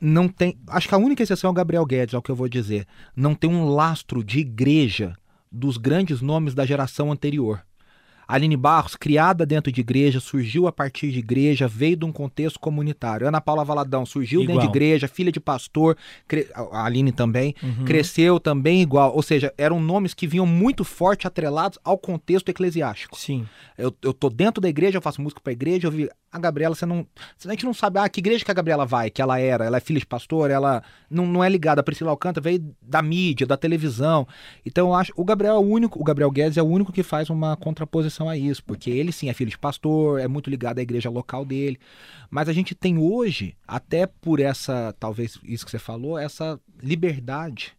não 0.00 0.28
tem. 0.28 0.58
Acho 0.68 0.88
que 0.88 0.94
a 0.94 0.98
única 0.98 1.22
exceção 1.22 1.48
é 1.48 1.50
o 1.50 1.54
Gabriel 1.54 1.84
Guedes, 1.84 2.14
é 2.14 2.18
o 2.18 2.22
que 2.22 2.30
eu 2.30 2.36
vou 2.36 2.48
dizer. 2.48 2.86
Não 3.14 3.34
tem 3.34 3.50
um 3.50 3.68
lastro 3.68 4.24
de 4.24 4.40
igreja 4.40 5.16
dos 5.52 5.76
grandes 5.76 6.20
nomes 6.20 6.54
da 6.54 6.64
geração 6.64 7.10
anterior. 7.12 7.62
Aline 8.34 8.56
Barros, 8.56 8.94
criada 8.94 9.44
dentro 9.44 9.72
de 9.72 9.80
igreja, 9.80 10.20
surgiu 10.20 10.66
a 10.66 10.72
partir 10.72 11.10
de 11.10 11.18
igreja, 11.18 11.66
veio 11.66 11.96
de 11.96 12.04
um 12.04 12.12
contexto 12.12 12.60
comunitário. 12.60 13.26
Ana 13.26 13.40
Paula 13.40 13.64
Valadão 13.64 14.06
surgiu 14.06 14.42
igual. 14.42 14.58
dentro 14.58 14.70
de 14.70 14.76
igreja, 14.76 15.08
filha 15.08 15.32
de 15.32 15.40
pastor, 15.40 15.96
cre... 16.28 16.46
a 16.54 16.84
Aline 16.84 17.10
também, 17.10 17.54
uhum. 17.62 17.84
cresceu 17.84 18.38
também 18.38 18.82
igual. 18.82 19.14
Ou 19.14 19.22
seja, 19.22 19.52
eram 19.58 19.80
nomes 19.80 20.14
que 20.14 20.26
vinham 20.26 20.46
muito 20.46 20.84
forte 20.84 21.26
atrelados 21.26 21.78
ao 21.82 21.98
contexto 21.98 22.48
eclesiástico. 22.48 23.18
Sim. 23.18 23.46
Eu, 23.76 23.92
eu 24.02 24.14
tô 24.14 24.28
dentro 24.28 24.60
da 24.60 24.68
igreja, 24.68 24.98
eu 24.98 25.02
faço 25.02 25.20
música 25.20 25.40
para 25.40 25.52
igreja, 25.52 25.88
eu 25.88 25.90
vi 25.90 26.08
a 26.32 26.38
Gabriela, 26.38 26.74
você 26.74 26.86
não. 26.86 27.04
A 27.44 27.50
gente 27.50 27.64
não 27.64 27.74
sabe, 27.74 27.98
ah, 27.98 28.08
que 28.08 28.20
igreja 28.20 28.44
que 28.44 28.50
a 28.50 28.54
Gabriela 28.54 28.86
vai, 28.86 29.10
que 29.10 29.20
ela 29.20 29.40
era, 29.40 29.64
ela 29.64 29.76
é 29.78 29.80
filha 29.80 29.98
de 29.98 30.06
pastor, 30.06 30.50
ela 30.50 30.82
não, 31.10 31.26
não 31.26 31.42
é 31.42 31.48
ligada. 31.48 31.80
A 31.80 31.84
Priscila 31.84 32.10
Alcântara 32.10 32.44
veio 32.44 32.64
da 32.80 33.02
mídia, 33.02 33.46
da 33.46 33.56
televisão. 33.56 34.26
Então 34.64 34.88
eu 34.88 34.94
acho. 34.94 35.12
O 35.16 35.24
Gabriel 35.24 35.54
é 35.54 35.58
o 35.58 35.62
único, 35.62 36.00
o 36.00 36.04
Gabriel 36.04 36.30
Guedes 36.30 36.56
é 36.56 36.62
o 36.62 36.66
único 36.66 36.92
que 36.92 37.02
faz 37.02 37.30
uma 37.30 37.56
contraposição 37.56 38.19
a 38.28 38.36
isso, 38.36 38.62
porque 38.64 38.90
ele 38.90 39.12
sim 39.12 39.28
é 39.28 39.32
filho 39.32 39.50
de 39.50 39.58
pastor, 39.58 40.20
é 40.20 40.28
muito 40.28 40.50
ligado 40.50 40.78
à 40.78 40.82
igreja 40.82 41.10
local 41.10 41.44
dele. 41.44 41.78
Mas 42.30 42.48
a 42.48 42.52
gente 42.52 42.74
tem 42.74 42.98
hoje, 42.98 43.56
até 43.66 44.06
por 44.06 44.40
essa, 44.40 44.94
talvez 44.98 45.38
isso 45.44 45.64
que 45.64 45.70
você 45.70 45.78
falou, 45.78 46.18
essa 46.18 46.60
liberdade 46.82 47.74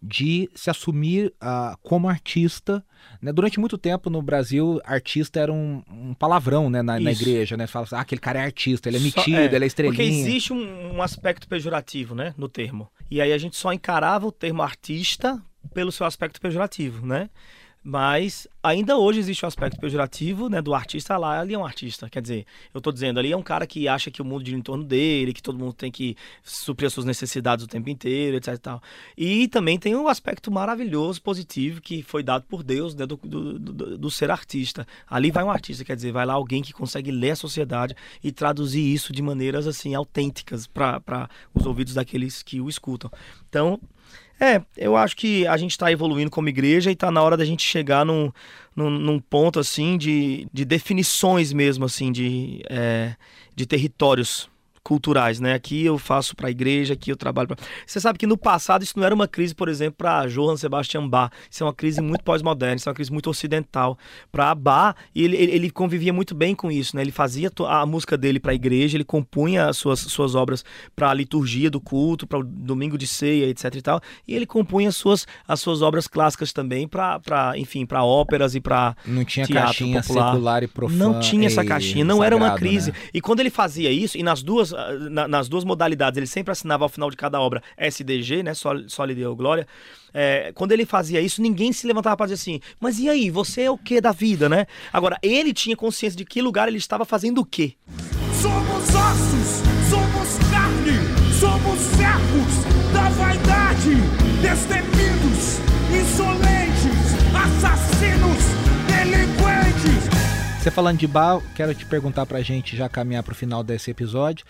de 0.00 0.48
se 0.54 0.70
assumir 0.70 1.32
uh, 1.42 1.76
como 1.82 2.08
artista. 2.08 2.84
Né? 3.20 3.32
Durante 3.32 3.58
muito 3.58 3.76
tempo 3.76 4.08
no 4.08 4.22
Brasil, 4.22 4.80
artista 4.84 5.40
era 5.40 5.52
um, 5.52 5.82
um 5.90 6.14
palavrão 6.14 6.70
né? 6.70 6.82
na, 6.82 7.00
na, 7.00 7.10
igreja. 7.10 7.56
Né? 7.56 7.66
Fala 7.66 7.84
assim, 7.84 7.96
ah, 7.96 8.00
aquele 8.00 8.20
cara 8.20 8.38
é 8.38 8.44
artista, 8.44 8.88
ele 8.88 8.98
é 8.98 9.00
metido, 9.00 9.36
é, 9.36 9.54
ele 9.54 9.64
é 9.64 9.66
estrelinha. 9.66 9.96
Porque 9.96 10.08
existe 10.08 10.52
um, 10.52 10.96
um, 10.96 11.02
aspecto 11.02 11.48
pejorativo 11.48 12.14
né? 12.14 12.32
no 12.36 12.48
termo. 12.48 12.88
E 13.10 13.20
aí 13.20 13.32
a 13.32 13.38
gente 13.38 13.56
só 13.56 13.72
encarava 13.72 14.26
o 14.26 14.32
termo 14.32 14.62
artista 14.62 15.42
pelo 15.74 15.90
seu 15.90 16.06
aspecto 16.06 16.40
pejorativo, 16.40 17.04
né? 17.04 17.28
Mas 17.82 18.46
ainda 18.62 18.98
hoje 18.98 19.20
existe 19.20 19.44
o 19.44 19.46
um 19.46 19.48
aspecto 19.48 19.80
pejorativo, 19.80 20.48
né, 20.48 20.60
do 20.60 20.74
artista 20.74 21.16
lá, 21.16 21.40
ali 21.40 21.54
é 21.54 21.58
um 21.58 21.64
artista. 21.64 22.08
Quer 22.10 22.20
dizer, 22.20 22.46
eu 22.74 22.78
estou 22.78 22.92
dizendo, 22.92 23.18
ali 23.18 23.32
é 23.32 23.36
um 23.36 23.42
cara 23.42 23.66
que 23.66 23.86
acha 23.88 24.10
que 24.10 24.20
o 24.20 24.24
mundo 24.24 24.44
gira 24.44 24.58
em 24.58 24.62
torno 24.62 24.84
dele, 24.84 25.32
que 25.32 25.42
todo 25.42 25.58
mundo 25.58 25.72
tem 25.72 25.90
que 25.90 26.16
suprir 26.42 26.88
as 26.88 26.92
suas 26.92 27.06
necessidades 27.06 27.64
o 27.64 27.68
tempo 27.68 27.88
inteiro, 27.88 28.36
etc 28.36 28.54
e 28.54 28.58
tal. 28.58 28.82
E 29.16 29.48
também 29.48 29.78
tem 29.78 29.94
um 29.94 30.08
aspecto 30.08 30.50
maravilhoso, 30.50 31.22
positivo, 31.22 31.80
que 31.80 32.02
foi 32.02 32.22
dado 32.22 32.44
por 32.44 32.62
Deus, 32.62 32.94
né, 32.94 33.06
do, 33.06 33.16
do, 33.16 33.58
do, 33.58 33.98
do 33.98 34.10
ser 34.10 34.30
artista. 34.30 34.86
Ali 35.06 35.30
vai 35.30 35.44
um 35.44 35.50
artista, 35.50 35.84
quer 35.84 35.96
dizer, 35.96 36.12
vai 36.12 36.26
lá 36.26 36.34
alguém 36.34 36.62
que 36.62 36.72
consegue 36.72 37.10
ler 37.10 37.30
a 37.30 37.36
sociedade 37.36 37.94
e 38.22 38.32
traduzir 38.32 38.82
isso 38.82 39.12
de 39.12 39.22
maneiras, 39.22 39.66
assim, 39.66 39.94
autênticas 39.94 40.66
para 40.66 41.28
os 41.54 41.64
ouvidos 41.64 41.94
daqueles 41.94 42.42
que 42.42 42.60
o 42.60 42.68
escutam. 42.68 43.10
Então, 43.48 43.80
é, 44.40 44.62
eu 44.76 44.96
acho 44.96 45.16
que 45.16 45.46
a 45.46 45.56
gente 45.56 45.72
está 45.72 45.90
evoluindo 45.90 46.30
como 46.30 46.48
igreja 46.48 46.90
e 46.90 46.92
está 46.92 47.10
na 47.10 47.22
hora 47.22 47.36
da 47.36 47.44
gente 47.44 47.62
chegar 47.62 48.04
num, 48.04 48.32
num, 48.74 48.90
num, 48.90 49.18
ponto 49.18 49.58
assim 49.58 49.98
de, 49.98 50.46
de 50.52 50.64
definições 50.64 51.52
mesmo 51.52 51.84
assim 51.84 52.12
de, 52.12 52.62
é, 52.70 53.14
de 53.54 53.66
territórios 53.66 54.48
culturais, 54.88 55.38
né? 55.38 55.52
Aqui 55.52 55.84
eu 55.84 55.98
faço 55.98 56.34
para 56.34 56.48
a 56.48 56.50
igreja, 56.50 56.94
aqui 56.94 57.12
eu 57.12 57.16
trabalho. 57.16 57.46
Pra... 57.46 57.58
Você 57.86 58.00
sabe 58.00 58.18
que 58.18 58.26
no 58.26 58.38
passado 58.38 58.82
isso 58.82 58.94
não 58.96 59.04
era 59.04 59.14
uma 59.14 59.28
crise, 59.28 59.54
por 59.54 59.68
exemplo, 59.68 59.96
para 59.98 60.26
Johann 60.26 60.56
Sebastian 60.56 61.06
Bach. 61.06 61.30
Isso 61.50 61.62
é 61.62 61.66
uma 61.66 61.74
crise 61.74 62.00
muito 62.00 62.24
pós-moderna, 62.24 62.76
isso 62.76 62.88
é 62.88 62.90
uma 62.90 62.94
crise 62.94 63.12
muito 63.12 63.28
ocidental. 63.28 63.98
Para 64.32 64.54
Bach, 64.54 64.96
ele, 65.14 65.36
ele, 65.36 65.70
convivia 65.70 66.10
muito 66.10 66.34
bem 66.34 66.54
com 66.54 66.72
isso, 66.72 66.96
né? 66.96 67.02
Ele 67.02 67.12
fazia 67.12 67.50
a 67.68 67.84
música 67.84 68.16
dele 68.16 68.40
para 68.40 68.52
a 68.52 68.54
igreja, 68.54 68.96
ele 68.96 69.04
compunha 69.04 69.66
as 69.66 69.76
suas, 69.76 70.00
suas 70.00 70.34
obras 70.34 70.64
para 70.96 71.10
a 71.10 71.14
liturgia 71.14 71.70
do 71.70 71.82
culto, 71.82 72.26
para 72.26 72.38
o 72.38 72.42
domingo 72.42 72.96
de 72.96 73.06
ceia, 73.06 73.44
etc 73.46 73.74
e 73.74 73.82
tal. 73.82 74.00
E 74.26 74.34
ele 74.34 74.46
compunha 74.46 74.88
as 74.88 74.96
suas, 74.96 75.26
as 75.46 75.60
suas 75.60 75.82
obras 75.82 76.06
clássicas 76.06 76.50
também 76.50 76.88
para, 76.88 77.52
enfim, 77.56 77.84
para 77.84 78.02
óperas 78.02 78.54
e 78.54 78.60
para 78.60 78.96
Não 79.04 79.22
tinha 79.22 79.46
caixinha 79.46 80.00
popular. 80.00 80.32
secular 80.32 80.62
e 80.62 80.66
profana. 80.66 80.98
Não 80.98 81.20
tinha 81.20 81.46
essa 81.46 81.62
caixinha, 81.62 82.06
não 82.06 82.16
sagrado, 82.16 82.36
era 82.36 82.36
uma 82.36 82.56
crise. 82.56 82.90
Né? 82.90 82.96
E 83.12 83.20
quando 83.20 83.40
ele 83.40 83.50
fazia 83.50 83.90
isso, 83.90 84.16
e 84.16 84.22
nas 84.22 84.42
duas 84.42 84.72
na, 85.10 85.28
nas 85.28 85.48
duas 85.48 85.64
modalidades, 85.64 86.16
ele 86.16 86.26
sempre 86.26 86.52
assinava 86.52 86.84
ao 86.84 86.88
final 86.88 87.10
de 87.10 87.16
cada 87.16 87.40
obra 87.40 87.62
SDG, 87.76 88.42
né? 88.42 88.52
Sólida 88.54 89.28
ou 89.28 89.36
Glória. 89.36 89.66
É, 90.12 90.52
quando 90.54 90.72
ele 90.72 90.86
fazia 90.86 91.20
isso, 91.20 91.42
ninguém 91.42 91.72
se 91.72 91.86
levantava 91.86 92.16
para 92.16 92.26
dizer 92.26 92.34
assim, 92.34 92.60
mas 92.80 92.98
e 92.98 93.08
aí, 93.08 93.30
você 93.30 93.62
é 93.62 93.70
o 93.70 93.78
que 93.78 94.00
da 94.00 94.12
vida, 94.12 94.48
né? 94.48 94.66
Agora, 94.92 95.18
ele 95.22 95.52
tinha 95.52 95.76
consciência 95.76 96.16
de 96.16 96.24
que 96.24 96.40
lugar 96.40 96.68
ele 96.68 96.78
estava 96.78 97.04
fazendo 97.04 97.38
o 97.40 97.44
quê. 97.44 97.74
Somos 98.40 98.94
ossos, 98.94 99.62
somos 99.90 100.50
carne, 100.50 100.98
somos 101.38 101.80
servos 101.80 102.92
da 102.92 103.08
vaidade, 103.10 103.96
destemidos, 104.40 105.37
Você 110.58 110.70
falando 110.70 110.98
de 110.98 111.06
Bar, 111.06 111.40
quero 111.54 111.74
te 111.74 111.86
perguntar 111.86 112.26
pra 112.26 112.42
gente 112.42 112.76
já 112.76 112.88
caminhar 112.88 113.22
pro 113.22 113.34
final 113.34 113.62
desse 113.62 113.90
episódio 113.90 114.44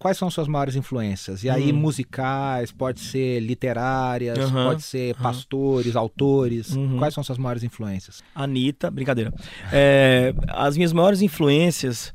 quais 0.00 0.16
são 0.16 0.30
suas 0.30 0.48
maiores 0.48 0.74
influências? 0.74 1.44
E 1.44 1.50
aí, 1.50 1.70
hum. 1.70 1.76
musicais, 1.76 2.72
pode 2.72 3.00
ser 3.00 3.38
literárias, 3.38 4.38
uhum. 4.38 4.64
pode 4.64 4.82
ser 4.82 5.14
pastores, 5.16 5.94
uhum. 5.94 6.00
autores. 6.00 6.74
Uhum. 6.74 6.96
Quais 6.96 7.12
são 7.12 7.22
suas 7.22 7.38
maiores 7.38 7.62
influências? 7.62 8.24
Anitta, 8.34 8.90
brincadeira. 8.90 9.32
É, 9.70 10.34
as 10.48 10.74
minhas 10.76 10.92
maiores 10.92 11.20
influências. 11.20 12.14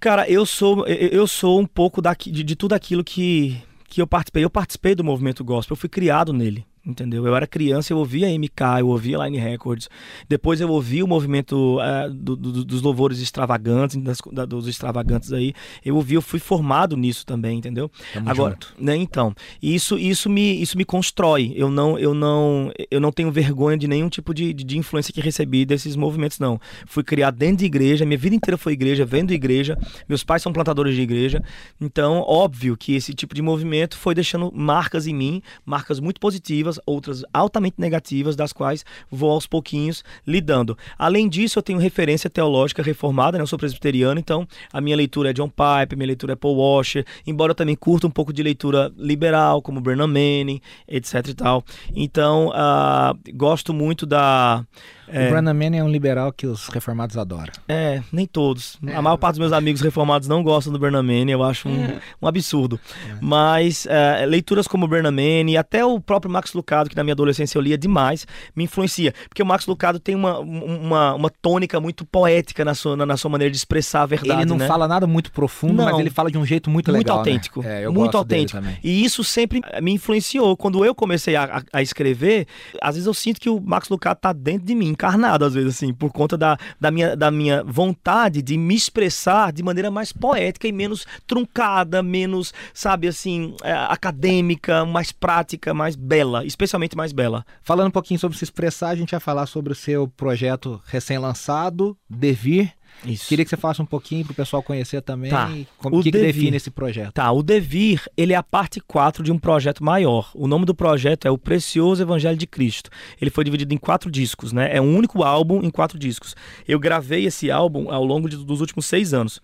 Cara, 0.00 0.28
eu 0.28 0.44
sou, 0.44 0.84
eu 0.86 1.26
sou 1.28 1.60
um 1.60 1.66
pouco 1.66 2.02
daqui, 2.02 2.32
de, 2.32 2.42
de 2.42 2.56
tudo 2.56 2.72
aquilo 2.72 3.04
que, 3.04 3.62
que 3.88 4.02
eu 4.02 4.06
participei. 4.06 4.42
Eu 4.44 4.50
participei 4.50 4.96
do 4.96 5.04
movimento 5.04 5.44
gospel, 5.44 5.74
eu 5.74 5.78
fui 5.78 5.88
criado 5.88 6.32
nele 6.32 6.66
entendeu? 6.84 7.26
Eu 7.26 7.34
era 7.34 7.46
criança, 7.46 7.92
eu 7.92 7.98
ouvia 7.98 8.26
MK, 8.28 8.80
eu 8.80 8.88
ouvia 8.88 9.18
Line 9.18 9.38
Records. 9.38 9.88
Depois 10.28 10.60
eu 10.60 10.68
ouvi 10.68 11.02
o 11.02 11.06
movimento 11.06 11.80
é, 11.80 12.08
do, 12.08 12.36
do, 12.36 12.64
dos 12.64 12.82
louvores 12.82 13.20
extravagantes, 13.20 13.96
das, 13.98 14.18
da, 14.32 14.44
dos 14.44 14.66
extravagantes 14.66 15.32
aí. 15.32 15.54
Eu 15.84 15.96
ouvi, 15.96 16.14
eu 16.14 16.22
fui 16.22 16.40
formado 16.40 16.96
nisso 16.96 17.24
também, 17.24 17.58
entendeu? 17.58 17.90
Tamo 18.12 18.28
Agora, 18.28 18.52
junto. 18.54 18.74
né? 18.78 18.96
Então, 18.96 19.34
isso 19.62 19.98
isso 19.98 20.28
me 20.28 20.60
isso 20.60 20.76
me 20.76 20.84
constrói. 20.84 21.52
Eu 21.54 21.70
não 21.70 21.98
eu 21.98 22.14
não 22.14 22.72
eu 22.90 23.00
não 23.00 23.12
tenho 23.12 23.30
vergonha 23.30 23.78
de 23.78 23.86
nenhum 23.86 24.08
tipo 24.08 24.34
de, 24.34 24.52
de, 24.52 24.64
de 24.64 24.78
influência 24.78 25.12
que 25.12 25.20
recebi 25.20 25.64
desses 25.64 25.94
movimentos 25.94 26.38
não. 26.38 26.60
Fui 26.86 27.04
criado 27.04 27.36
dentro 27.36 27.58
de 27.58 27.66
igreja, 27.66 28.04
minha 28.04 28.18
vida 28.18 28.34
inteira 28.34 28.58
foi 28.58 28.72
igreja, 28.72 29.04
vendo 29.04 29.32
igreja. 29.32 29.78
Meus 30.08 30.24
pais 30.24 30.42
são 30.42 30.52
plantadores 30.52 30.94
de 30.94 31.02
igreja. 31.02 31.42
Então, 31.80 32.24
óbvio 32.26 32.76
que 32.76 32.94
esse 32.94 33.14
tipo 33.14 33.34
de 33.34 33.42
movimento 33.42 33.96
foi 33.96 34.14
deixando 34.14 34.50
marcas 34.52 35.06
em 35.06 35.14
mim, 35.14 35.42
marcas 35.64 36.00
muito 36.00 36.20
positivas 36.20 36.71
positivas, 36.72 36.80
outras 36.86 37.24
altamente 37.32 37.76
negativas, 37.78 38.36
das 38.36 38.52
quais 38.52 38.84
vou 39.10 39.30
aos 39.30 39.46
pouquinhos 39.46 40.04
lidando. 40.26 40.76
Além 40.98 41.28
disso, 41.28 41.58
eu 41.58 41.62
tenho 41.62 41.78
referência 41.78 42.30
teológica 42.30 42.82
reformada, 42.82 43.38
né? 43.38 43.42
eu 43.42 43.46
sou 43.46 43.58
presbiteriano, 43.58 44.18
então 44.20 44.46
a 44.72 44.80
minha 44.80 44.96
leitura 44.96 45.30
é 45.30 45.32
John 45.32 45.48
Pipe, 45.48 45.96
minha 45.96 46.06
leitura 46.06 46.32
é 46.32 46.36
Paul 46.36 46.56
Washer, 46.56 47.04
embora 47.26 47.50
eu 47.50 47.54
também 47.54 47.74
curta 47.74 48.06
um 48.06 48.10
pouco 48.10 48.32
de 48.32 48.42
leitura 48.42 48.92
liberal, 48.96 49.60
como 49.60 49.80
Bernard 49.80 50.12
Manning, 50.12 50.60
etc 50.88 51.28
e 51.28 51.34
tal. 51.34 51.64
Então, 51.94 52.48
uh, 52.48 53.18
gosto 53.34 53.72
muito 53.72 54.06
da 54.06 54.64
é. 55.12 55.26
O 55.26 55.30
Brandon 55.30 55.54
Manning 55.54 55.78
é 55.78 55.84
um 55.84 55.90
liberal 55.90 56.32
que 56.32 56.46
os 56.46 56.68
reformados 56.68 57.16
adoram. 57.16 57.52
É, 57.68 58.02
nem 58.10 58.26
todos. 58.26 58.78
É. 58.86 58.94
A 58.94 59.02
maior 59.02 59.16
parte 59.16 59.34
dos 59.34 59.40
meus 59.40 59.52
amigos 59.52 59.80
reformados 59.80 60.26
não 60.28 60.42
gostam 60.42 60.72
do 60.72 60.78
Brandon 60.78 61.02
Manning, 61.02 61.32
eu 61.32 61.42
acho 61.42 61.68
um, 61.68 61.84
é. 61.84 62.00
um 62.20 62.26
absurdo. 62.26 62.80
É. 63.08 63.16
Mas 63.20 63.86
é, 63.86 64.24
leituras 64.26 64.66
como 64.66 64.86
o 64.86 64.88
Brandon 64.88 65.10
Manning, 65.10 65.56
até 65.56 65.84
o 65.84 66.00
próprio 66.00 66.32
Max 66.32 66.52
Lucado, 66.54 66.88
que 66.88 66.96
na 66.96 67.04
minha 67.04 67.12
adolescência 67.12 67.58
eu 67.58 67.62
lia 67.62 67.76
demais, 67.76 68.26
me 68.56 68.64
influencia. 68.64 69.12
Porque 69.28 69.42
o 69.42 69.46
Max 69.46 69.66
Lucado 69.66 70.00
tem 70.00 70.14
uma, 70.14 70.38
uma, 70.38 71.14
uma 71.14 71.30
tônica 71.30 71.80
muito 71.80 72.04
poética 72.04 72.64
na 72.64 72.74
sua, 72.74 72.96
na, 72.96 73.06
na 73.06 73.16
sua 73.16 73.30
maneira 73.30 73.50
de 73.50 73.56
expressar 73.56 74.02
a 74.02 74.06
verdade. 74.06 74.42
Ele 74.42 74.48
não 74.48 74.56
né? 74.56 74.66
fala 74.66 74.88
nada 74.88 75.06
muito 75.06 75.30
profundo, 75.32 75.74
não, 75.74 75.84
mas 75.84 75.98
ele 75.98 76.10
fala 76.10 76.30
de 76.30 76.38
um 76.38 76.46
jeito 76.46 76.70
muito, 76.70 76.90
muito 76.90 76.98
legal. 76.98 77.18
Muito 77.18 77.28
autêntico. 77.28 77.62
Né? 77.62 77.82
É, 77.82 77.88
muito 77.88 78.16
autêntico. 78.16 78.62
E 78.82 79.04
isso 79.04 79.22
sempre 79.22 79.60
me 79.82 79.92
influenciou. 79.92 80.56
Quando 80.56 80.84
eu 80.84 80.94
comecei 80.94 81.36
a, 81.36 81.58
a, 81.58 81.62
a 81.78 81.82
escrever, 81.82 82.46
às 82.80 82.94
vezes 82.94 83.06
eu 83.06 83.14
sinto 83.14 83.40
que 83.40 83.50
o 83.50 83.60
Max 83.60 83.88
Lucado 83.88 84.18
tá 84.20 84.32
dentro 84.32 84.66
de 84.66 84.74
mim, 84.74 84.94
encarnado, 85.02 85.44
às 85.44 85.54
vezes, 85.54 85.74
assim, 85.74 85.92
por 85.92 86.12
conta 86.12 86.38
da, 86.38 86.56
da, 86.80 86.90
minha, 86.90 87.16
da 87.16 87.30
minha 87.30 87.64
vontade 87.64 88.40
de 88.40 88.56
me 88.56 88.76
expressar 88.76 89.52
de 89.52 89.62
maneira 89.62 89.90
mais 89.90 90.12
poética 90.12 90.68
e 90.68 90.72
menos 90.72 91.04
truncada, 91.26 92.02
menos, 92.02 92.54
sabe, 92.72 93.08
assim, 93.08 93.56
é, 93.64 93.72
acadêmica, 93.72 94.84
mais 94.84 95.10
prática, 95.10 95.74
mais 95.74 95.96
bela, 95.96 96.44
especialmente 96.44 96.96
mais 96.96 97.12
bela. 97.12 97.44
Falando 97.62 97.88
um 97.88 97.92
pouquinho 97.92 98.20
sobre 98.20 98.38
se 98.38 98.44
expressar, 98.44 98.90
a 98.90 98.94
gente 98.94 99.10
vai 99.10 99.20
falar 99.20 99.46
sobre 99.46 99.72
o 99.72 99.76
seu 99.76 100.06
projeto 100.06 100.80
recém-lançado, 100.86 101.96
Devir. 102.08 102.72
Isso. 103.04 103.28
Queria 103.28 103.44
que 103.44 103.50
você 103.50 103.56
falasse 103.56 103.82
um 103.82 103.86
pouquinho 103.86 104.24
para 104.24 104.32
o 104.32 104.34
pessoal 104.34 104.62
conhecer 104.62 105.02
também 105.02 105.30
tá. 105.30 105.50
como 105.78 105.98
o 105.98 106.02
que, 106.02 106.10
que 106.10 106.18
define 106.18 106.56
esse 106.56 106.70
projeto. 106.70 107.12
Tá, 107.12 107.30
o 107.32 107.42
Devir, 107.42 108.02
ele 108.16 108.32
é 108.32 108.36
a 108.36 108.42
parte 108.42 108.80
4 108.80 109.22
de 109.22 109.32
um 109.32 109.38
projeto 109.38 109.82
maior. 109.82 110.30
O 110.34 110.46
nome 110.46 110.64
do 110.64 110.74
projeto 110.74 111.26
é 111.26 111.30
O 111.30 111.38
Precioso 111.38 112.02
Evangelho 112.02 112.36
de 112.36 112.46
Cristo. 112.46 112.90
Ele 113.20 113.30
foi 113.30 113.44
dividido 113.44 113.74
em 113.74 113.78
quatro 113.78 114.10
discos, 114.10 114.52
né? 114.52 114.74
É 114.74 114.80
um 114.80 114.96
único 114.96 115.22
álbum 115.22 115.62
em 115.62 115.70
quatro 115.70 115.98
discos. 115.98 116.34
Eu 116.66 116.78
gravei 116.78 117.26
esse 117.26 117.50
álbum 117.50 117.90
ao 117.90 118.04
longo 118.04 118.28
de, 118.28 118.36
dos 118.36 118.60
últimos 118.60 118.86
seis 118.86 119.12
anos. 119.12 119.40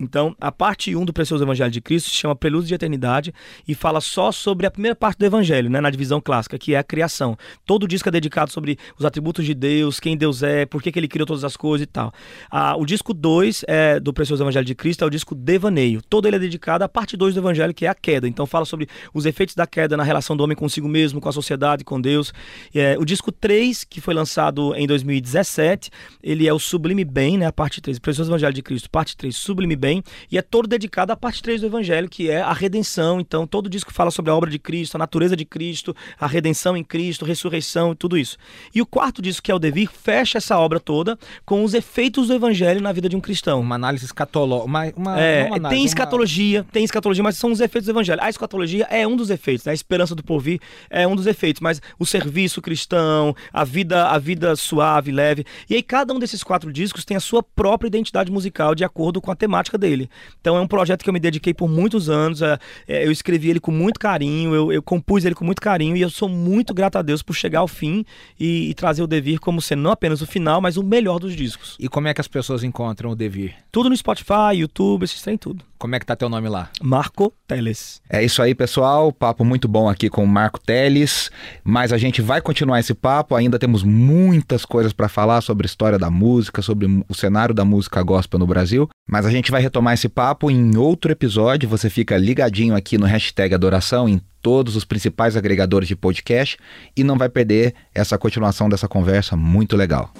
Então, 0.00 0.36
a 0.40 0.52
parte 0.52 0.94
1 0.94 1.04
do 1.04 1.12
Precioso 1.12 1.42
Evangelho 1.42 1.72
de 1.72 1.80
Cristo 1.80 2.10
se 2.10 2.14
chama 2.14 2.36
Prelúdio 2.36 2.68
de 2.68 2.74
Eternidade 2.74 3.34
e 3.66 3.74
fala 3.74 4.00
só 4.00 4.30
sobre 4.30 4.64
a 4.64 4.70
primeira 4.70 4.94
parte 4.94 5.18
do 5.18 5.26
Evangelho, 5.26 5.68
né, 5.68 5.80
na 5.80 5.90
divisão 5.90 6.20
clássica, 6.20 6.56
que 6.56 6.72
é 6.72 6.78
a 6.78 6.84
criação. 6.84 7.36
Todo 7.66 7.82
o 7.82 7.88
disco 7.88 8.08
é 8.08 8.12
dedicado 8.12 8.52
sobre 8.52 8.78
os 8.96 9.04
atributos 9.04 9.44
de 9.44 9.54
Deus, 9.54 9.98
quem 9.98 10.16
Deus 10.16 10.44
é, 10.44 10.64
por 10.66 10.80
que, 10.80 10.92
que 10.92 11.00
ele 11.00 11.08
criou 11.08 11.26
todas 11.26 11.42
as 11.42 11.56
coisas 11.56 11.82
e 11.82 11.86
tal. 11.86 12.12
Ah, 12.48 12.76
o 12.76 12.86
disco 12.86 13.12
2 13.12 13.64
é, 13.66 13.98
do 13.98 14.12
Precioso 14.12 14.40
Evangelho 14.44 14.64
de 14.64 14.74
Cristo 14.76 15.02
é 15.02 15.06
o 15.06 15.10
disco 15.10 15.34
Devaneio. 15.34 16.00
Todo 16.08 16.28
ele 16.28 16.36
é 16.36 16.38
dedicado 16.38 16.84
à 16.84 16.88
parte 16.88 17.16
2 17.16 17.34
do 17.34 17.40
Evangelho, 17.40 17.74
que 17.74 17.84
é 17.84 17.88
a 17.88 17.94
queda. 17.94 18.28
Então, 18.28 18.46
fala 18.46 18.64
sobre 18.64 18.86
os 19.12 19.26
efeitos 19.26 19.56
da 19.56 19.66
queda 19.66 19.96
na 19.96 20.04
relação 20.04 20.36
do 20.36 20.44
homem 20.44 20.56
consigo 20.56 20.86
mesmo, 20.86 21.20
com 21.20 21.28
a 21.28 21.32
sociedade, 21.32 21.82
com 21.82 22.00
Deus. 22.00 22.32
É, 22.72 22.96
o 22.96 23.04
disco 23.04 23.32
3, 23.32 23.82
que 23.82 24.00
foi 24.00 24.14
lançado 24.14 24.76
em 24.76 24.86
2017, 24.86 25.90
ele 26.22 26.46
é 26.46 26.52
o 26.52 26.58
Sublime 26.60 27.04
Bem, 27.04 27.36
né, 27.36 27.46
a 27.46 27.52
parte 27.52 27.80
3, 27.80 27.98
Precioso 27.98 28.30
Evangelho 28.30 28.54
de 28.54 28.62
Cristo, 28.62 28.88
parte 28.88 29.16
3, 29.16 29.36
Sublime 29.36 29.74
Bem 29.74 29.87
bem, 29.88 30.02
e 30.30 30.36
é 30.36 30.42
todo 30.42 30.68
dedicado 30.68 31.12
à 31.12 31.16
parte 31.16 31.42
3 31.42 31.62
do 31.62 31.66
Evangelho, 31.66 32.08
que 32.08 32.30
é 32.30 32.42
a 32.42 32.52
redenção. 32.52 33.20
Então, 33.20 33.46
todo 33.46 33.70
disco 33.70 33.92
fala 33.92 34.10
sobre 34.10 34.30
a 34.30 34.34
obra 34.34 34.50
de 34.50 34.58
Cristo, 34.58 34.96
a 34.96 34.98
natureza 34.98 35.34
de 35.34 35.46
Cristo, 35.46 35.96
a 36.20 36.26
redenção 36.26 36.76
em 36.76 36.84
Cristo, 36.84 37.24
ressurreição 37.24 37.92
e 37.92 37.94
tudo 37.94 38.18
isso. 38.18 38.36
E 38.74 38.82
o 38.82 38.86
quarto 38.86 39.22
disco, 39.22 39.42
que 39.42 39.50
é 39.50 39.54
o 39.54 39.58
Devir, 39.58 39.90
fecha 39.90 40.36
essa 40.36 40.58
obra 40.58 40.78
toda 40.78 41.18
com 41.46 41.64
os 41.64 41.72
efeitos 41.72 42.28
do 42.28 42.34
Evangelho 42.34 42.82
na 42.82 42.92
vida 42.92 43.08
de 43.08 43.16
um 43.16 43.20
cristão. 43.20 43.60
Uma 43.60 43.76
análise 43.76 44.04
escatológica. 44.04 44.66
Uma, 44.66 44.92
uma, 44.94 45.20
é, 45.20 45.46
uma 45.46 45.56
análise, 45.56 45.80
tem 45.80 45.84
escatologia, 45.86 46.60
uma... 46.60 46.72
tem 46.72 46.84
escatologia, 46.84 47.24
mas 47.24 47.36
são 47.36 47.50
os 47.50 47.60
efeitos 47.60 47.86
do 47.86 47.92
Evangelho. 47.92 48.22
A 48.22 48.28
escatologia 48.28 48.86
é 48.90 49.06
um 49.06 49.16
dos 49.16 49.30
efeitos, 49.30 49.64
né? 49.64 49.72
a 49.72 49.74
esperança 49.74 50.14
do 50.14 50.22
porvir 50.22 50.60
é 50.90 51.06
um 51.06 51.16
dos 51.16 51.26
efeitos, 51.26 51.60
mas 51.62 51.80
o 51.98 52.04
serviço 52.04 52.60
cristão, 52.60 53.34
a 53.52 53.64
vida, 53.64 54.08
a 54.08 54.18
vida 54.18 54.54
suave, 54.54 55.10
leve. 55.10 55.46
E 55.70 55.74
aí, 55.74 55.82
cada 55.82 56.12
um 56.12 56.18
desses 56.18 56.42
quatro 56.42 56.70
discos 56.70 57.04
tem 57.04 57.16
a 57.16 57.20
sua 57.20 57.42
própria 57.42 57.88
identidade 57.88 58.30
musical 58.30 58.74
de 58.74 58.84
acordo 58.84 59.20
com 59.20 59.30
a 59.30 59.36
temática 59.36 59.77
dele. 59.78 60.10
Então 60.40 60.56
é 60.56 60.60
um 60.60 60.66
projeto 60.66 61.02
que 61.02 61.08
eu 61.08 61.14
me 61.14 61.20
dediquei 61.20 61.54
por 61.54 61.68
muitos 61.68 62.10
anos. 62.10 62.42
É, 62.42 62.58
é, 62.86 63.06
eu 63.06 63.12
escrevi 63.12 63.50
ele 63.50 63.60
com 63.60 63.70
muito 63.70 63.98
carinho, 63.98 64.54
eu, 64.54 64.72
eu, 64.72 64.82
compus 64.82 65.24
ele 65.24 65.34
com 65.34 65.44
muito 65.44 65.62
carinho 65.62 65.96
e 65.96 66.02
eu 66.02 66.10
sou 66.10 66.28
muito 66.28 66.74
grato 66.74 66.96
a 66.96 67.02
Deus 67.02 67.22
por 67.22 67.34
chegar 67.34 67.60
ao 67.60 67.68
fim 67.68 68.04
e, 68.38 68.70
e, 68.70 68.74
trazer 68.74 69.02
o 69.02 69.06
Devir 69.06 69.40
como 69.40 69.62
sendo 69.62 69.82
não 69.82 69.90
apenas 69.90 70.20
o 70.20 70.26
final, 70.26 70.60
mas 70.60 70.76
o 70.76 70.82
melhor 70.82 71.18
dos 71.18 71.34
discos. 71.34 71.76
E 71.78 71.88
como 71.88 72.08
é 72.08 72.14
que 72.14 72.20
as 72.20 72.28
pessoas 72.28 72.64
encontram 72.64 73.10
o 73.10 73.16
Devir? 73.16 73.54
Tudo 73.70 73.88
no 73.88 73.96
Spotify, 73.96 74.56
YouTube, 74.56 75.04
esses 75.04 75.22
trem 75.22 75.38
tudo. 75.38 75.64
Como 75.78 75.94
é 75.94 76.00
que 76.00 76.06
tá 76.06 76.16
teu 76.16 76.28
nome 76.28 76.48
lá? 76.48 76.70
Marco 76.82 77.32
Teles. 77.46 78.02
É 78.10 78.24
isso 78.24 78.42
aí, 78.42 78.52
pessoal. 78.52 79.12
Papo 79.12 79.44
muito 79.44 79.68
bom 79.68 79.88
aqui 79.88 80.10
com 80.10 80.24
o 80.24 80.26
Marco 80.26 80.58
Teles. 80.58 81.30
Mas 81.62 81.92
a 81.92 81.98
gente 81.98 82.20
vai 82.20 82.40
continuar 82.40 82.80
esse 82.80 82.92
papo. 82.92 83.36
Ainda 83.36 83.60
temos 83.60 83.84
muitas 83.84 84.64
coisas 84.64 84.92
para 84.92 85.08
falar 85.08 85.40
sobre 85.40 85.66
a 85.66 85.68
história 85.68 85.96
da 85.96 86.10
música, 86.10 86.62
sobre 86.62 86.86
o 87.08 87.14
cenário 87.14 87.54
da 87.54 87.64
música 87.64 88.02
gospel 88.02 88.40
no 88.40 88.46
Brasil. 88.46 88.88
Mas 89.08 89.24
a 89.24 89.30
gente 89.30 89.52
vai 89.52 89.62
retomar 89.68 89.94
esse 89.94 90.08
papo 90.08 90.50
em 90.50 90.76
outro 90.76 91.12
episódio. 91.12 91.68
Você 91.68 91.88
fica 91.88 92.16
ligadinho 92.16 92.74
aqui 92.74 92.98
no 92.98 93.06
hashtag 93.06 93.54
Adoração 93.54 94.08
em 94.08 94.20
todos 94.42 94.74
os 94.74 94.84
principais 94.84 95.36
agregadores 95.36 95.86
de 95.86 95.94
podcast 95.94 96.56
e 96.96 97.04
não 97.04 97.18
vai 97.18 97.28
perder 97.28 97.74
essa 97.94 98.16
continuação 98.16 98.68
dessa 98.68 98.88
conversa 98.88 99.36
muito 99.36 99.76
legal. 99.76 100.12